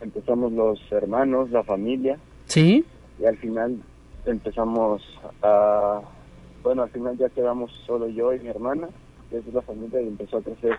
[0.01, 2.19] Empezamos los hermanos, la familia.
[2.45, 2.85] Sí.
[3.19, 3.77] Y al final
[4.25, 5.01] empezamos
[5.41, 6.01] a,
[6.61, 8.87] bueno, al final ya quedamos solo yo y mi hermana,
[9.29, 10.77] que es la familia, y empezó a crecer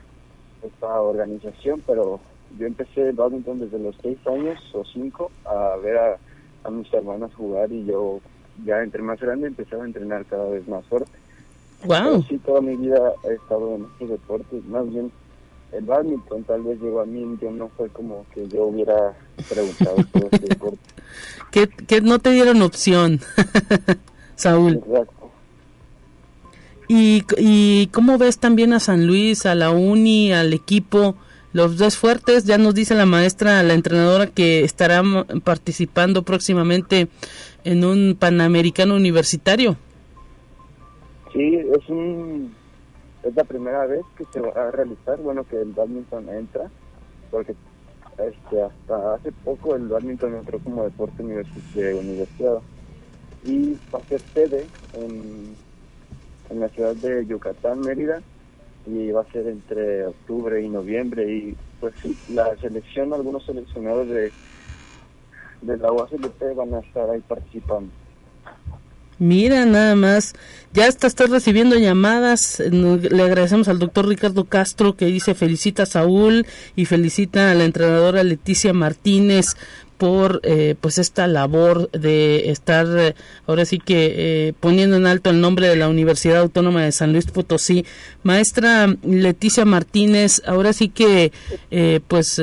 [0.63, 2.21] esta organización, pero
[2.59, 6.19] yo empecé el badminton desde los seis años o cinco a ver a
[6.65, 8.21] a mis hermanas jugar y yo
[8.65, 11.13] ya entre más grande empecé a entrenar cada vez más fuerte.
[11.85, 12.25] Wow.
[12.29, 15.13] sí, toda mi vida he estado en este deporte, más bien
[15.73, 19.13] el badminton tal vez llegó a mí, yo no fue como que yo hubiera
[19.49, 20.79] preguntado por este deporte.
[21.51, 23.21] Que, que no te dieron opción,
[24.37, 24.75] Saúl.
[24.75, 25.31] Exacto.
[26.89, 31.17] ¿Y, ¿Y cómo ves también a San Luis, a la uni, al equipo?
[31.55, 35.03] Los dos fuertes, ya nos dice la maestra, la entrenadora, que estará
[35.45, 37.07] participando próximamente
[37.63, 39.77] en un Panamericano Universitario.
[41.33, 42.53] Sí, es un
[43.23, 46.69] es la primera vez que se va a realizar, bueno, que el badminton entra,
[47.31, 47.55] porque
[48.19, 52.61] este, hasta hace poco el badminton entró como deporte de
[53.45, 55.55] y va a ser sede en,
[56.51, 58.23] en la ciudad de Yucatán, Mérida,
[58.87, 61.95] y va a ser entre octubre y noviembre y pues
[62.31, 64.33] la selección, algunos seleccionados de,
[65.63, 67.91] de la UACLP van a estar ahí participando.
[69.19, 70.35] Mira, nada más,
[70.73, 72.59] ya está, está recibiendo llamadas.
[72.59, 77.65] Le agradecemos al doctor Ricardo Castro que dice felicita a Saúl y felicita a la
[77.65, 79.55] entrenadora Leticia Martínez
[80.05, 83.15] por eh, pues esta labor de estar eh,
[83.47, 87.13] ahora sí que eh, poniendo en alto el nombre de la Universidad Autónoma de San
[87.13, 87.87] Luis Potosí.
[88.23, 91.33] Maestra Leticia Martínez, ahora sí que
[92.07, 92.43] pues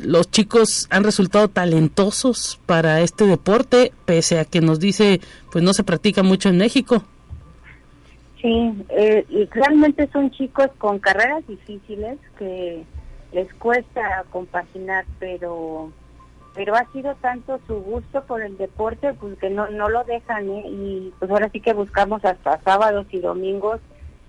[0.00, 5.20] los chicos han resultado talentosos para este deporte, pese a que nos dice
[5.52, 7.04] pues no se practica mucho en México.
[8.40, 8.72] Sí,
[9.50, 12.82] realmente son chicos con carreras difíciles que
[13.32, 15.92] les cuesta compaginar, pero
[16.54, 20.48] pero ha sido tanto su gusto por el deporte pues que no, no lo dejan
[20.48, 20.64] ¿eh?
[20.66, 23.80] y pues ahora sí que buscamos hasta sábados y domingos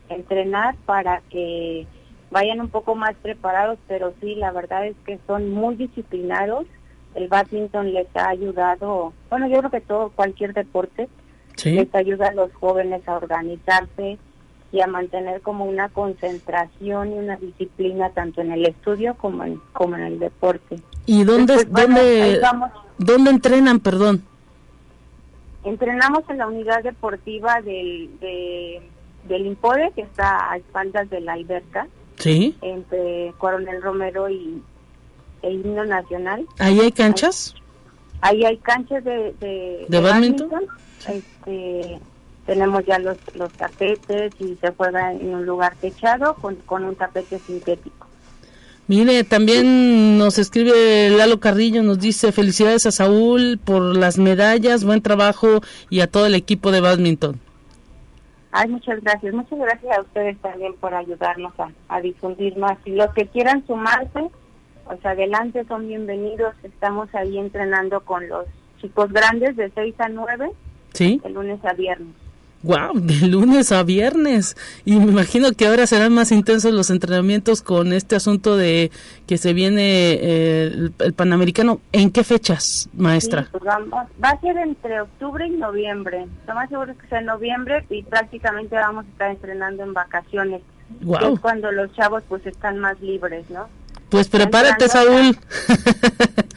[0.09, 1.88] entrenar para que
[2.32, 6.65] vayan un poco más preparados, pero sí, la verdad es que son muy disciplinados.
[7.13, 11.07] El badminton les ha ayudado, bueno, yo creo que todo, cualquier deporte,
[11.63, 14.17] les ayuda a los jóvenes a organizarse
[14.76, 19.61] y a mantener como una concentración y una disciplina tanto en el estudio como en,
[19.71, 20.82] como en el deporte.
[21.05, 22.41] ¿Y dónde, dónde,
[22.97, 24.21] dónde entrenan, perdón?
[25.63, 31.88] Entrenamos en la unidad deportiva del, del Impode, que está a espaldas de la alberca.
[32.17, 32.57] Sí.
[32.61, 34.61] Entre Coronel Romero y
[35.41, 36.45] el Himno Nacional.
[36.59, 37.55] ¿Ahí hay canchas?
[38.19, 40.47] Ahí, hay canchas de, de, de,
[41.07, 41.99] Este,
[42.45, 46.95] tenemos ya los, los tapetes y se juega en un lugar techado con, con un
[46.95, 48.07] tapete sintético.
[48.87, 55.01] Mire, también nos escribe Lalo Carrillo, nos dice felicidades a Saúl por las medallas, buen
[55.01, 57.39] trabajo y a todo el equipo de badminton.
[58.51, 59.33] Ay, muchas gracias.
[59.33, 61.51] Muchas gracias a ustedes también por ayudarnos
[61.89, 62.77] a, difundir más.
[62.85, 64.29] Y los que quieran sumarse,
[64.85, 66.55] pues adelante, son bienvenidos.
[66.63, 68.45] Estamos ahí entrenando con los
[68.79, 70.51] chicos grandes de 6 a 9,
[70.93, 71.19] ¿Sí?
[71.21, 72.15] de lunes a viernes.
[72.63, 74.57] Wow, de lunes a viernes.
[74.85, 78.91] Y me imagino que ahora serán más intensos los entrenamientos con este asunto de
[79.27, 81.79] que se viene eh, el, Panamericano.
[81.91, 83.47] ¿En qué fechas, maestra?
[83.51, 86.25] Pues va a ser entre octubre y noviembre.
[86.47, 89.93] Lo más seguro es que sea en noviembre y prácticamente vamos a estar entrenando en
[89.93, 90.61] vacaciones.
[91.01, 93.67] es cuando los chavos pues están más libres, ¿no?
[94.09, 95.37] Pues prepárate, Saúl.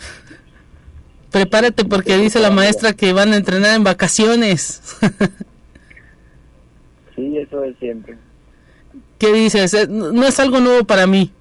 [1.30, 4.82] prepárate porque dice la maestra que van a entrenar en vacaciones.
[7.18, 8.16] sí, eso es siempre.
[9.18, 9.74] ¿Qué dices?
[9.74, 11.32] Eh, no es algo nuevo para mí.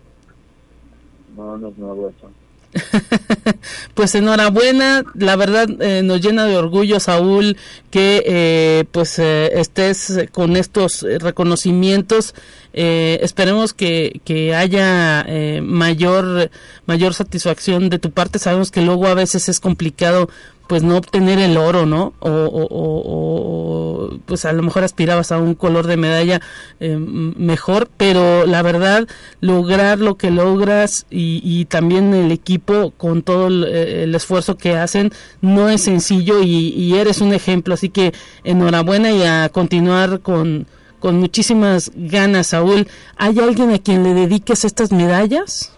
[1.35, 2.29] No, no es nuevo eso.
[3.93, 7.57] pues enhorabuena, la verdad eh, nos llena de orgullo Saúl
[7.89, 12.33] que eh, pues eh, estés con estos reconocimientos.
[12.73, 15.25] esperemos que, que haya
[15.61, 16.51] mayor
[16.85, 18.37] mayor satisfacción de tu parte.
[18.39, 20.29] Sabemos que luego a veces es complicado
[20.67, 22.13] pues no obtener el oro, ¿no?
[22.19, 26.41] O, o, pues a lo mejor aspirabas a un color de medalla
[26.79, 29.07] eh, mejor, pero la verdad
[29.41, 35.11] lograr lo que logras y, también el equipo con todo el, esfuerzo que hacen
[35.41, 38.13] no es sencillo y, y, eres un ejemplo, así que
[38.43, 40.67] enhorabuena y a continuar con,
[40.99, 42.87] con muchísimas ganas, Saúl.
[43.17, 45.77] ¿Hay alguien a quien le dediques estas medallas?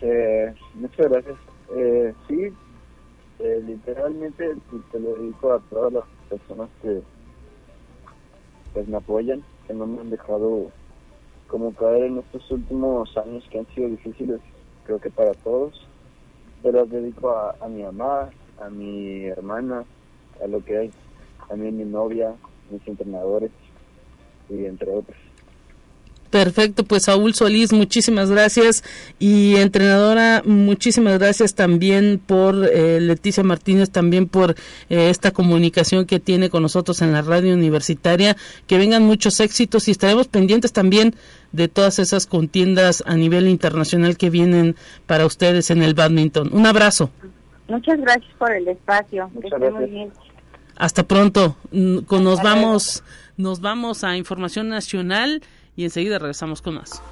[0.00, 1.36] Eh, muchas gracias.
[1.76, 2.52] Eh, sí,
[3.42, 4.54] eh, literalmente
[4.92, 7.02] te lo dedico a todas las personas que
[8.72, 10.70] pues me apoyan, que no me han dejado
[11.48, 14.40] como caer en estos últimos años que han sido difíciles,
[14.84, 15.86] creo que para todos.
[16.62, 18.30] Te las dedico a, a mi mamá,
[18.60, 19.84] a mi hermana,
[20.40, 20.90] a lo que hay,
[21.48, 22.34] también mi novia,
[22.70, 23.50] mis entrenadores
[24.48, 25.31] y entre otros.
[26.32, 28.82] Perfecto, pues Saúl Solís, muchísimas gracias.
[29.18, 36.20] Y entrenadora, muchísimas gracias también por eh, Leticia Martínez, también por eh, esta comunicación que
[36.20, 38.34] tiene con nosotros en la radio universitaria.
[38.66, 41.14] Que vengan muchos éxitos y estaremos pendientes también
[41.52, 44.74] de todas esas contiendas a nivel internacional que vienen
[45.04, 46.48] para ustedes en el badminton.
[46.50, 47.10] Un abrazo.
[47.68, 49.30] Muchas gracias por el espacio.
[49.34, 50.10] muy bien.
[50.76, 51.56] Hasta pronto.
[51.70, 53.04] Nos vamos,
[53.36, 55.42] nos vamos a información nacional
[55.76, 57.02] y enseguida regresamos con más.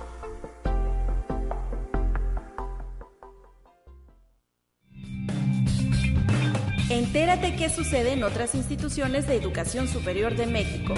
[6.90, 10.94] Entérate qué sucede en otras instituciones de educación superior de México.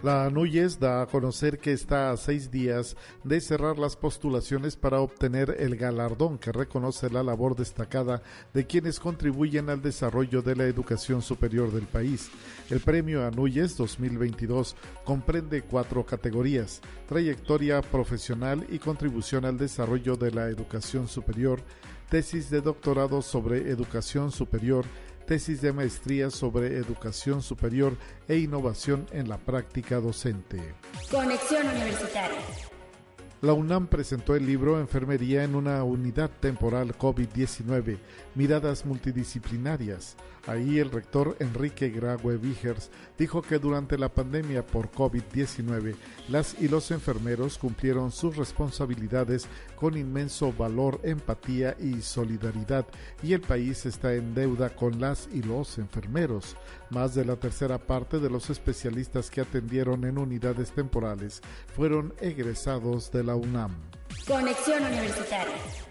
[0.00, 5.00] La Núñez da a conocer que está a seis días de cerrar las postulaciones para
[5.00, 8.22] obtener el galardón que reconoce la labor destacada
[8.54, 12.30] de quienes contribuyen al desarrollo de la educación superior del país.
[12.70, 20.46] El premio Anuyes 2022 comprende cuatro categorías, trayectoria profesional y contribución al desarrollo de la
[20.46, 21.60] educación superior,
[22.08, 24.84] tesis de doctorado sobre educación superior,
[25.28, 27.94] tesis de maestría sobre educación superior
[28.28, 30.58] e innovación en la práctica docente.
[31.10, 32.38] Conexión Universitaria.
[33.42, 37.98] La UNAM presentó el libro Enfermería en una unidad temporal COVID-19,
[38.38, 40.16] miradas multidisciplinarias,
[40.48, 45.94] Ahí el rector Enrique Graue Vigers dijo que durante la pandemia por COVID-19
[46.28, 52.86] las y los enfermeros cumplieron sus responsabilidades con inmenso valor, empatía y solidaridad
[53.22, 56.56] y el país está en deuda con las y los enfermeros.
[56.88, 61.42] Más de la tercera parte de los especialistas que atendieron en unidades temporales
[61.76, 63.72] fueron egresados de la UNAM.
[64.26, 65.87] Conexión Universitaria.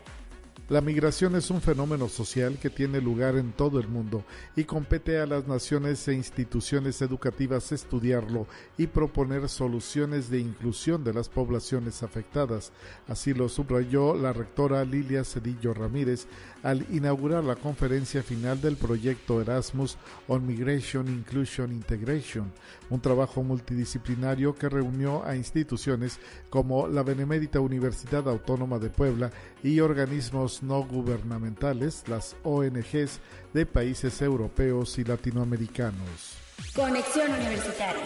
[0.70, 5.18] La migración es un fenómeno social que tiene lugar en todo el mundo y compete
[5.18, 8.48] a las naciones e instituciones educativas estudiarlo
[8.78, 12.74] y proponer soluciones de inclusión de las poblaciones afectadas.
[13.08, 16.28] Así lo subrayó la rectora Lilia Cedillo Ramírez
[16.64, 19.98] al inaugurar la conferencia final del proyecto Erasmus
[20.28, 22.52] on Migration, Inclusion, Integration,
[22.90, 29.32] un trabajo multidisciplinario que reunió a instituciones como la Benemérita Universidad Autónoma de Puebla
[29.64, 33.20] y organismos no gubernamentales, las ONGs
[33.54, 36.38] de países europeos y latinoamericanos.
[36.76, 38.04] Conexión Universitaria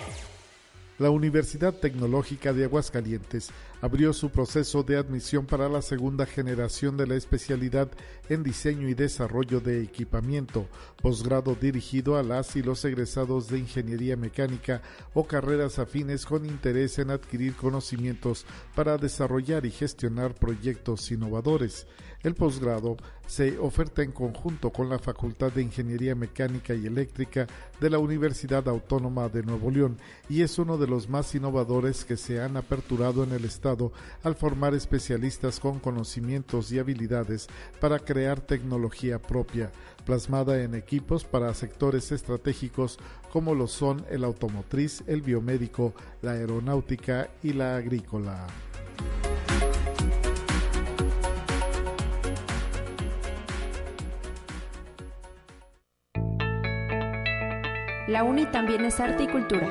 [1.02, 3.50] la Universidad Tecnológica de Aguascalientes
[3.82, 7.90] abrió su proceso de admisión para la segunda generación de la especialidad
[8.30, 10.68] en diseño y desarrollo de equipamiento,
[11.02, 14.84] posgrado dirigido a las y los egresados de ingeniería mecánica
[15.16, 18.46] o carreras afines con interés en adquirir conocimientos
[18.76, 21.88] para desarrollar y gestionar proyectos innovadores.
[22.24, 27.48] El posgrado se oferta en conjunto con la Facultad de Ingeniería Mecánica y Eléctrica
[27.80, 29.98] de la Universidad Autónoma de Nuevo León
[30.30, 33.92] y es uno de los más innovadores que se han aperturado en el Estado
[34.22, 37.48] al formar especialistas con conocimientos y habilidades
[37.80, 39.72] para crear tecnología propia,
[40.06, 43.00] plasmada en equipos para sectores estratégicos
[43.32, 48.46] como lo son el automotriz, el biomédico, la aeronáutica y la agrícola.
[58.12, 59.70] La UNI también es arte y cultura.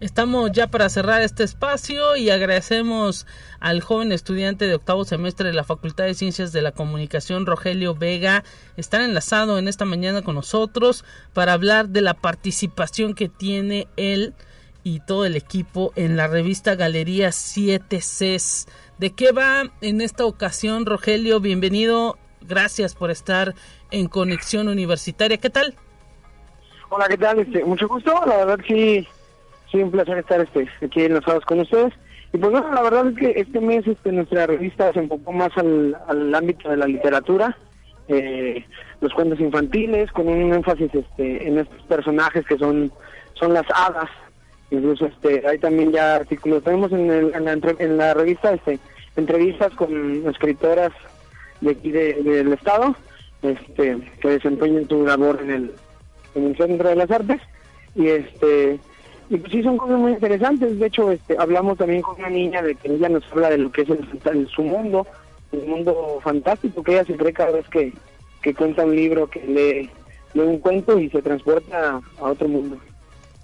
[0.00, 3.26] Estamos ya para cerrar este espacio y agradecemos
[3.60, 7.94] al joven estudiante de octavo semestre de la Facultad de Ciencias de la Comunicación, Rogelio
[7.94, 8.42] Vega,
[8.78, 14.32] estar enlazado en esta mañana con nosotros para hablar de la participación que tiene él
[14.82, 18.66] y todo el equipo en la revista Galería 7Cs.
[18.98, 21.40] ¿De qué va en esta ocasión, Rogelio?
[21.40, 22.16] Bienvenido
[22.46, 23.54] Gracias por estar
[23.90, 25.38] en Conexión Universitaria.
[25.38, 25.74] ¿Qué tal?
[26.90, 27.40] Hola, ¿qué tal?
[27.40, 28.12] Este, mucho gusto.
[28.26, 29.06] La verdad sí
[29.74, 31.92] sí, un placer estar este, aquí en los sábados con ustedes.
[32.32, 35.50] Y pues bueno, la verdad es que este mes este, nuestra revista se enfocó más
[35.56, 37.56] al, ámbito de la literatura,
[38.08, 38.64] eh,
[39.00, 42.92] los cuentos infantiles, con un énfasis este, en estos personajes que son,
[43.34, 44.10] son las hadas.
[44.70, 48.80] Incluso este, hay también ya artículos, tenemos en, en, la, en la revista este,
[49.16, 50.92] entrevistas con escritoras
[51.60, 52.94] de aquí del estado
[53.42, 55.74] este, que desempeñan su labor en el,
[56.34, 57.40] en el Centro de las Artes.
[57.94, 58.80] Y este
[59.30, 60.78] y pues sí son cosas muy interesantes.
[60.78, 63.72] De hecho, este, hablamos también con una niña de que ella nos habla de lo
[63.72, 65.06] que es el, su mundo,
[65.52, 67.92] el mundo fantástico que ella se cree cada vez que,
[68.42, 69.90] que cuenta un libro, que lee,
[70.34, 72.76] lee un cuento y se transporta a otro mundo.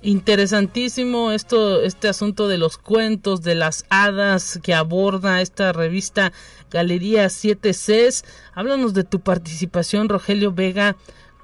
[0.03, 6.33] Interesantísimo esto, este asunto de los cuentos, de las hadas que aborda esta revista
[6.71, 8.25] Galería 7 Cs.
[8.55, 10.97] Háblanos de tu participación, Rogelio Vega,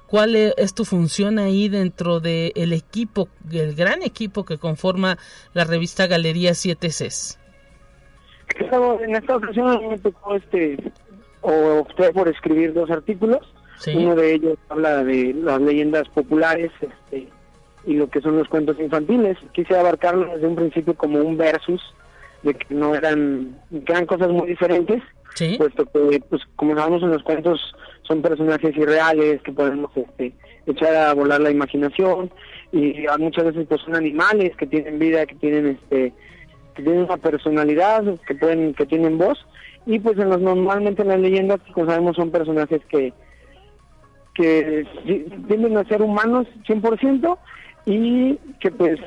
[0.07, 5.19] cuál e-, es tu función ahí dentro del el equipo, el gran equipo que conforma
[5.53, 7.37] la revista Galería 7 Cs.
[9.03, 10.77] En esta ocasión me tocó este,
[11.41, 13.53] o opté por escribir dos artículos.
[13.93, 17.27] Uno de ellos habla de las leyendas populares este,
[17.87, 19.37] y lo que son los cuentos infantiles.
[19.53, 21.81] Quise abarcarlo desde un principio como un versus,
[22.43, 25.01] de que no eran, que eran cosas muy diferentes,
[25.57, 27.59] puesto que, pues, como sabemos en los cuentos,
[28.03, 30.33] son personajes irreales que podemos este,
[30.65, 32.31] echar a volar la imaginación
[32.71, 36.13] y muchas veces pues son animales que tienen vida, que tienen este
[36.75, 39.37] que tienen una personalidad, que pueden que tienen voz
[39.85, 43.13] y pues en los, normalmente en las leyendas como sabemos son personajes que
[44.33, 44.85] que
[45.47, 47.37] tienden a ser humanos 100%
[47.87, 48.99] y que pues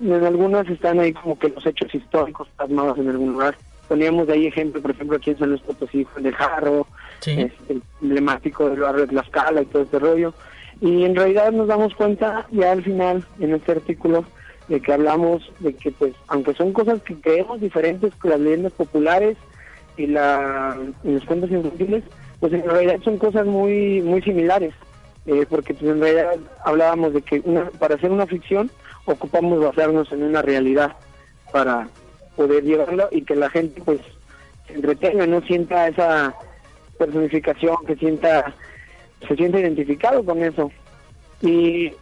[0.00, 3.56] en algunas están ahí como que los hechos históricos plasmados en algún lugar.
[3.88, 6.86] Poníamos de ahí ejemplo, por ejemplo, aquí en San Luis Potosí, Juan de Jarro,
[7.26, 10.32] este, emblemático del barrio de Tlaxcala y todo este rollo.
[10.80, 14.24] Y en realidad nos damos cuenta ya al final, en este artículo,
[14.68, 18.72] de que hablamos de que, pues, aunque son cosas que creemos diferentes con las leyendas
[18.72, 19.36] populares
[19.96, 22.04] y, la, los cuentos infantiles,
[22.38, 24.72] pues en realidad son cosas muy muy similares.
[25.26, 28.70] Eh, porque pues en realidad hablábamos de que una, para hacer una ficción
[29.04, 30.96] ocupamos basarnos en una realidad
[31.52, 31.88] para
[32.36, 34.00] poder llevarlo y que la gente pues
[34.66, 36.34] se entretenga, no sienta esa
[36.98, 38.54] personificación, que sienta,
[39.26, 40.70] se siente identificado con eso.
[41.42, 41.92] Y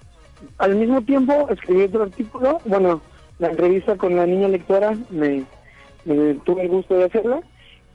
[0.59, 3.01] al mismo tiempo escribí otro artículo, bueno,
[3.39, 5.45] la entrevista con la niña lectora me,
[6.45, 7.41] tuve el gusto de hacerla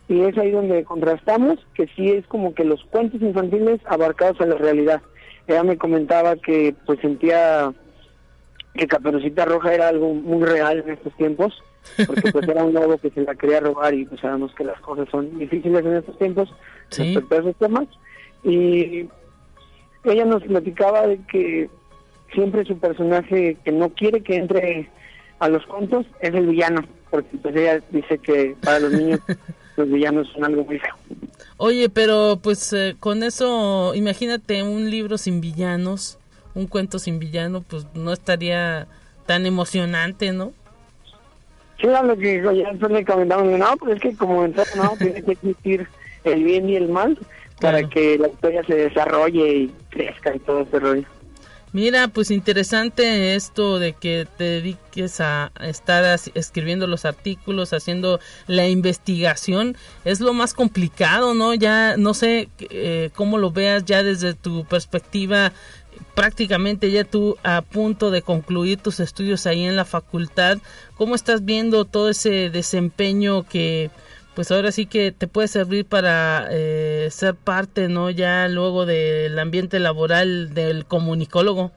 [0.07, 4.45] y es ahí donde contrastamos que sí es como que los cuentos infantiles abarcados a
[4.45, 5.01] la realidad.
[5.47, 7.73] Ella me comentaba que pues sentía
[8.73, 11.61] que Caperucita Roja era algo muy real en estos tiempos
[12.07, 14.79] porque pues era un lobo que se la quería robar y pues sabemos que las
[14.81, 16.53] cosas son difíciles en estos tiempos
[16.89, 17.87] respecto a esos temas.
[18.43, 19.09] Y
[20.03, 21.69] ella nos platicaba de que
[22.33, 24.89] siempre su personaje que no quiere que entre
[25.39, 26.81] a los cuentos es el villano
[27.13, 29.19] porque pues ella dice que para los niños
[29.75, 30.95] los villanos son algo muy feo.
[31.57, 36.17] Oye pero pues eh, con eso imagínate un libro sin villanos
[36.55, 38.87] un cuento sin villano pues no estaría
[39.25, 40.53] tan emocionante no
[41.79, 44.95] Sí, era lo que ya después le comentamos, no, pues es que como en no,
[44.97, 45.87] tiene que existir
[46.23, 47.17] el bien y el mal
[47.59, 51.07] para que la historia se desarrolle y crezca y todo ese rollo.
[51.73, 58.69] Mira, pues interesante esto de que te dediques a estar escribiendo los artículos, haciendo la
[58.69, 59.75] investigación.
[60.05, 61.55] Es lo más complicado, ¿no?
[61.55, 65.51] Ya no sé eh, cómo lo veas ya desde tu perspectiva
[66.15, 70.59] prácticamente ya tú a punto de concluir tus estudios ahí en la facultad.
[70.95, 73.89] ¿Cómo estás viendo todo ese desempeño que
[74.35, 78.09] pues ahora sí que te puede servir para eh, ser parte, ¿no?
[78.09, 81.71] Ya luego del ambiente laboral del comunicólogo.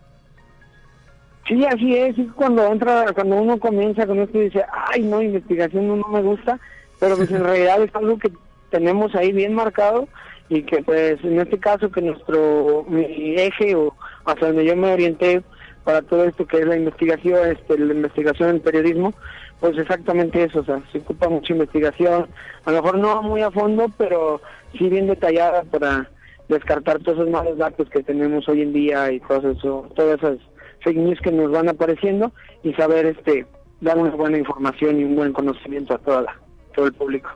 [1.46, 2.16] Sí, así es.
[2.34, 6.22] Cuando entra, cuando uno comienza con esto y dice, ay, no, investigación no, no me
[6.22, 6.58] gusta,
[6.98, 8.32] pero pues en realidad es algo que
[8.70, 10.08] tenemos ahí bien marcado
[10.48, 13.94] y que pues en este caso que nuestro mi eje o
[14.24, 15.42] hasta donde yo me orienté
[15.84, 19.14] para todo esto que es la investigación, este, la investigación en periodismo,
[19.60, 22.28] pues exactamente eso, o sea, se ocupa mucha investigación,
[22.64, 24.40] a lo mejor no muy a fondo, pero
[24.78, 26.10] sí bien detallada para
[26.48, 30.38] descartar todos esos malos datos que tenemos hoy en día y todo eso, todas esas
[30.82, 32.32] fake que nos van apareciendo
[32.62, 33.46] y saber este
[33.80, 36.40] dar una buena información y un buen conocimiento a toda
[36.74, 37.30] todo el público.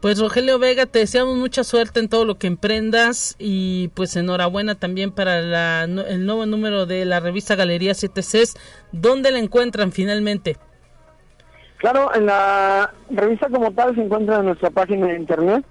[0.00, 4.74] Pues Rogelio Vega, te deseamos mucha suerte en todo lo que emprendas y pues enhorabuena
[4.74, 8.54] también para la, el nuevo número de la revista Galería 7 Cs.
[8.92, 10.58] ¿Dónde la encuentran finalmente?
[11.84, 15.66] Claro, en la revista como tal se encuentra en nuestra página de internet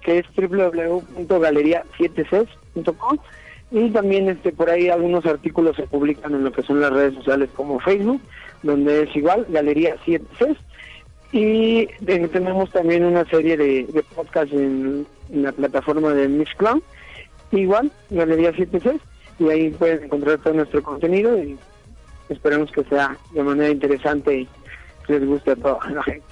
[0.00, 3.18] que es www.galeria7cs.com
[3.72, 7.14] y también este por ahí algunos artículos se publican en lo que son las redes
[7.14, 8.20] sociales como Facebook,
[8.62, 10.56] donde es igual, Galería 7Cs
[11.32, 16.80] y tenemos también una serie de, podcasts en, la plataforma de Mixcloud,
[17.50, 19.00] igual, Galería 7C,
[19.40, 21.58] y ahí pueden encontrar todo nuestro contenido y
[22.28, 24.48] esperemos que sea de manera interesante y
[25.08, 26.26] les guste a toda la gente.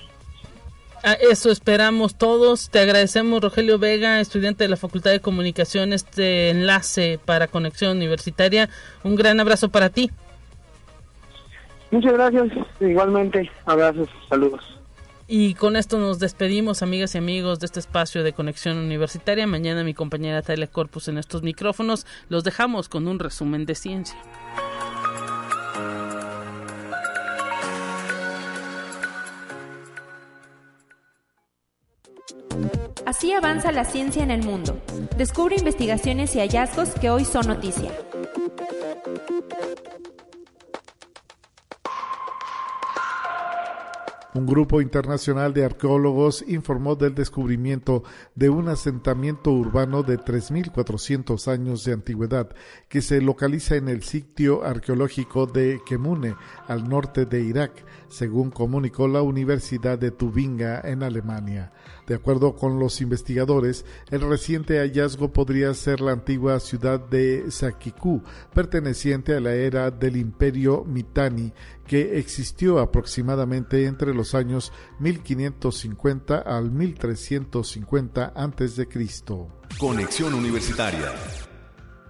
[1.30, 2.70] eso esperamos todos.
[2.70, 8.68] Te agradecemos, Rogelio Vega, estudiante de la Facultad de Comunicación, este enlace para Conexión Universitaria.
[9.02, 10.10] Un gran abrazo para ti.
[11.90, 12.48] Muchas gracias.
[12.80, 14.74] Igualmente, abrazos, saludos.
[15.26, 19.46] Y con esto nos despedimos, amigas y amigos, de este espacio de conexión universitaria.
[19.46, 22.06] Mañana mi compañera Taylor Corpus en estos micrófonos.
[22.28, 24.18] Los dejamos con un resumen de ciencia.
[33.06, 34.80] Así avanza la ciencia en el mundo.
[35.16, 37.90] Descubre investigaciones y hallazgos que hoy son noticia.
[44.34, 48.02] Un grupo internacional de arqueólogos informó del descubrimiento
[48.34, 52.48] de un asentamiento urbano de 3.400 años de antigüedad
[52.88, 56.34] que se localiza en el sitio arqueológico de Kemune,
[56.66, 57.84] al norte de Irak,
[58.14, 61.72] según comunicó la Universidad de Tubinga en Alemania.
[62.06, 68.22] De acuerdo con los investigadores, el reciente hallazgo podría ser la antigua ciudad de Sakiku,
[68.54, 71.52] perteneciente a la era del Imperio Mitanni,
[71.86, 78.88] que existió aproximadamente entre los años 1550 al 1350 a.C.
[79.78, 81.12] Conexión Universitaria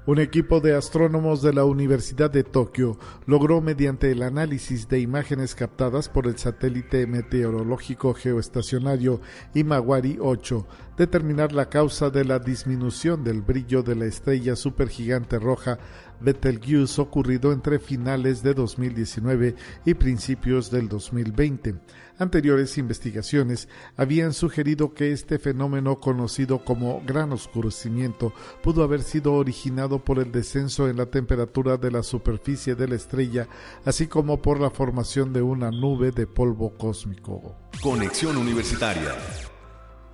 [0.07, 5.55] un equipo de astrónomos de la Universidad de Tokio logró mediante el análisis de imágenes
[5.55, 9.23] captadas por el satélite meteorológico geoestacionario
[9.55, 10.67] Imawari 8
[10.99, 15.79] determinar la causa de la disminución del brillo de la estrella supergigante roja
[16.25, 19.55] Betelgeuse ocurrido entre finales de 2019
[19.85, 21.75] y principios del 2020.
[22.19, 30.05] Anteriores investigaciones habían sugerido que este fenómeno conocido como gran oscurecimiento pudo haber sido originado
[30.05, 33.49] por el descenso en la temperatura de la superficie de la estrella,
[33.85, 37.57] así como por la formación de una nube de polvo cósmico.
[37.83, 39.15] Conexión Universitaria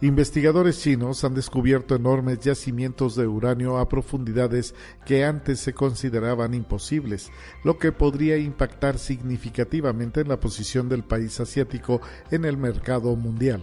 [0.02, 4.74] Investigadores chinos han descubierto enormes yacimientos de uranio a profundidades
[5.04, 7.30] que antes se consideraban imposibles,
[7.64, 13.60] lo que podría impactar significativamente en la posición del país asiático en el mercado mundial.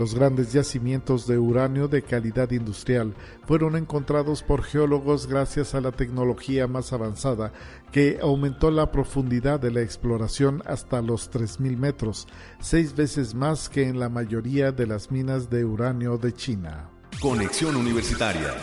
[0.00, 3.12] Los grandes yacimientos de uranio de calidad industrial
[3.46, 7.52] fueron encontrados por geólogos gracias a la tecnología más avanzada
[7.92, 12.28] que aumentó la profundidad de la exploración hasta los 3.000 metros,
[12.60, 16.88] seis veces más que en la mayoría de las minas de uranio de China.
[17.20, 18.54] Conexión Universitaria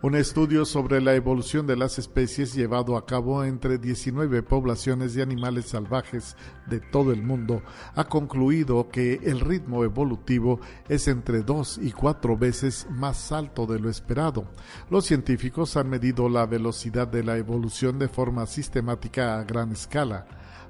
[0.00, 5.22] un estudio sobre la evolución de las especies llevado a cabo entre 19 poblaciones de
[5.22, 6.36] animales salvajes
[6.66, 7.62] de todo el mundo
[7.96, 13.80] ha concluido que el ritmo evolutivo es entre dos y cuatro veces más alto de
[13.80, 14.44] lo esperado.
[14.88, 20.26] Los científicos han medido la velocidad de la evolución de forma sistemática a gran escala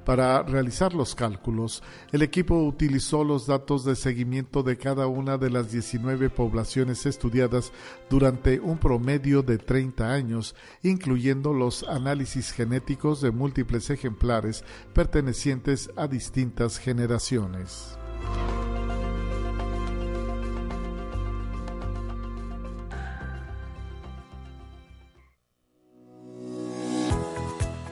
[0.09, 1.83] para realizar los cálculos,
[2.13, 7.73] el equipo utilizó los datos de seguimiento de cada una de las 19 poblaciones estudiadas
[8.09, 16.09] durante un promedio de 30 años, incluyendo los análisis genéticos de múltiples ejemplares pertenecientes a
[16.09, 17.99] distintas generaciones.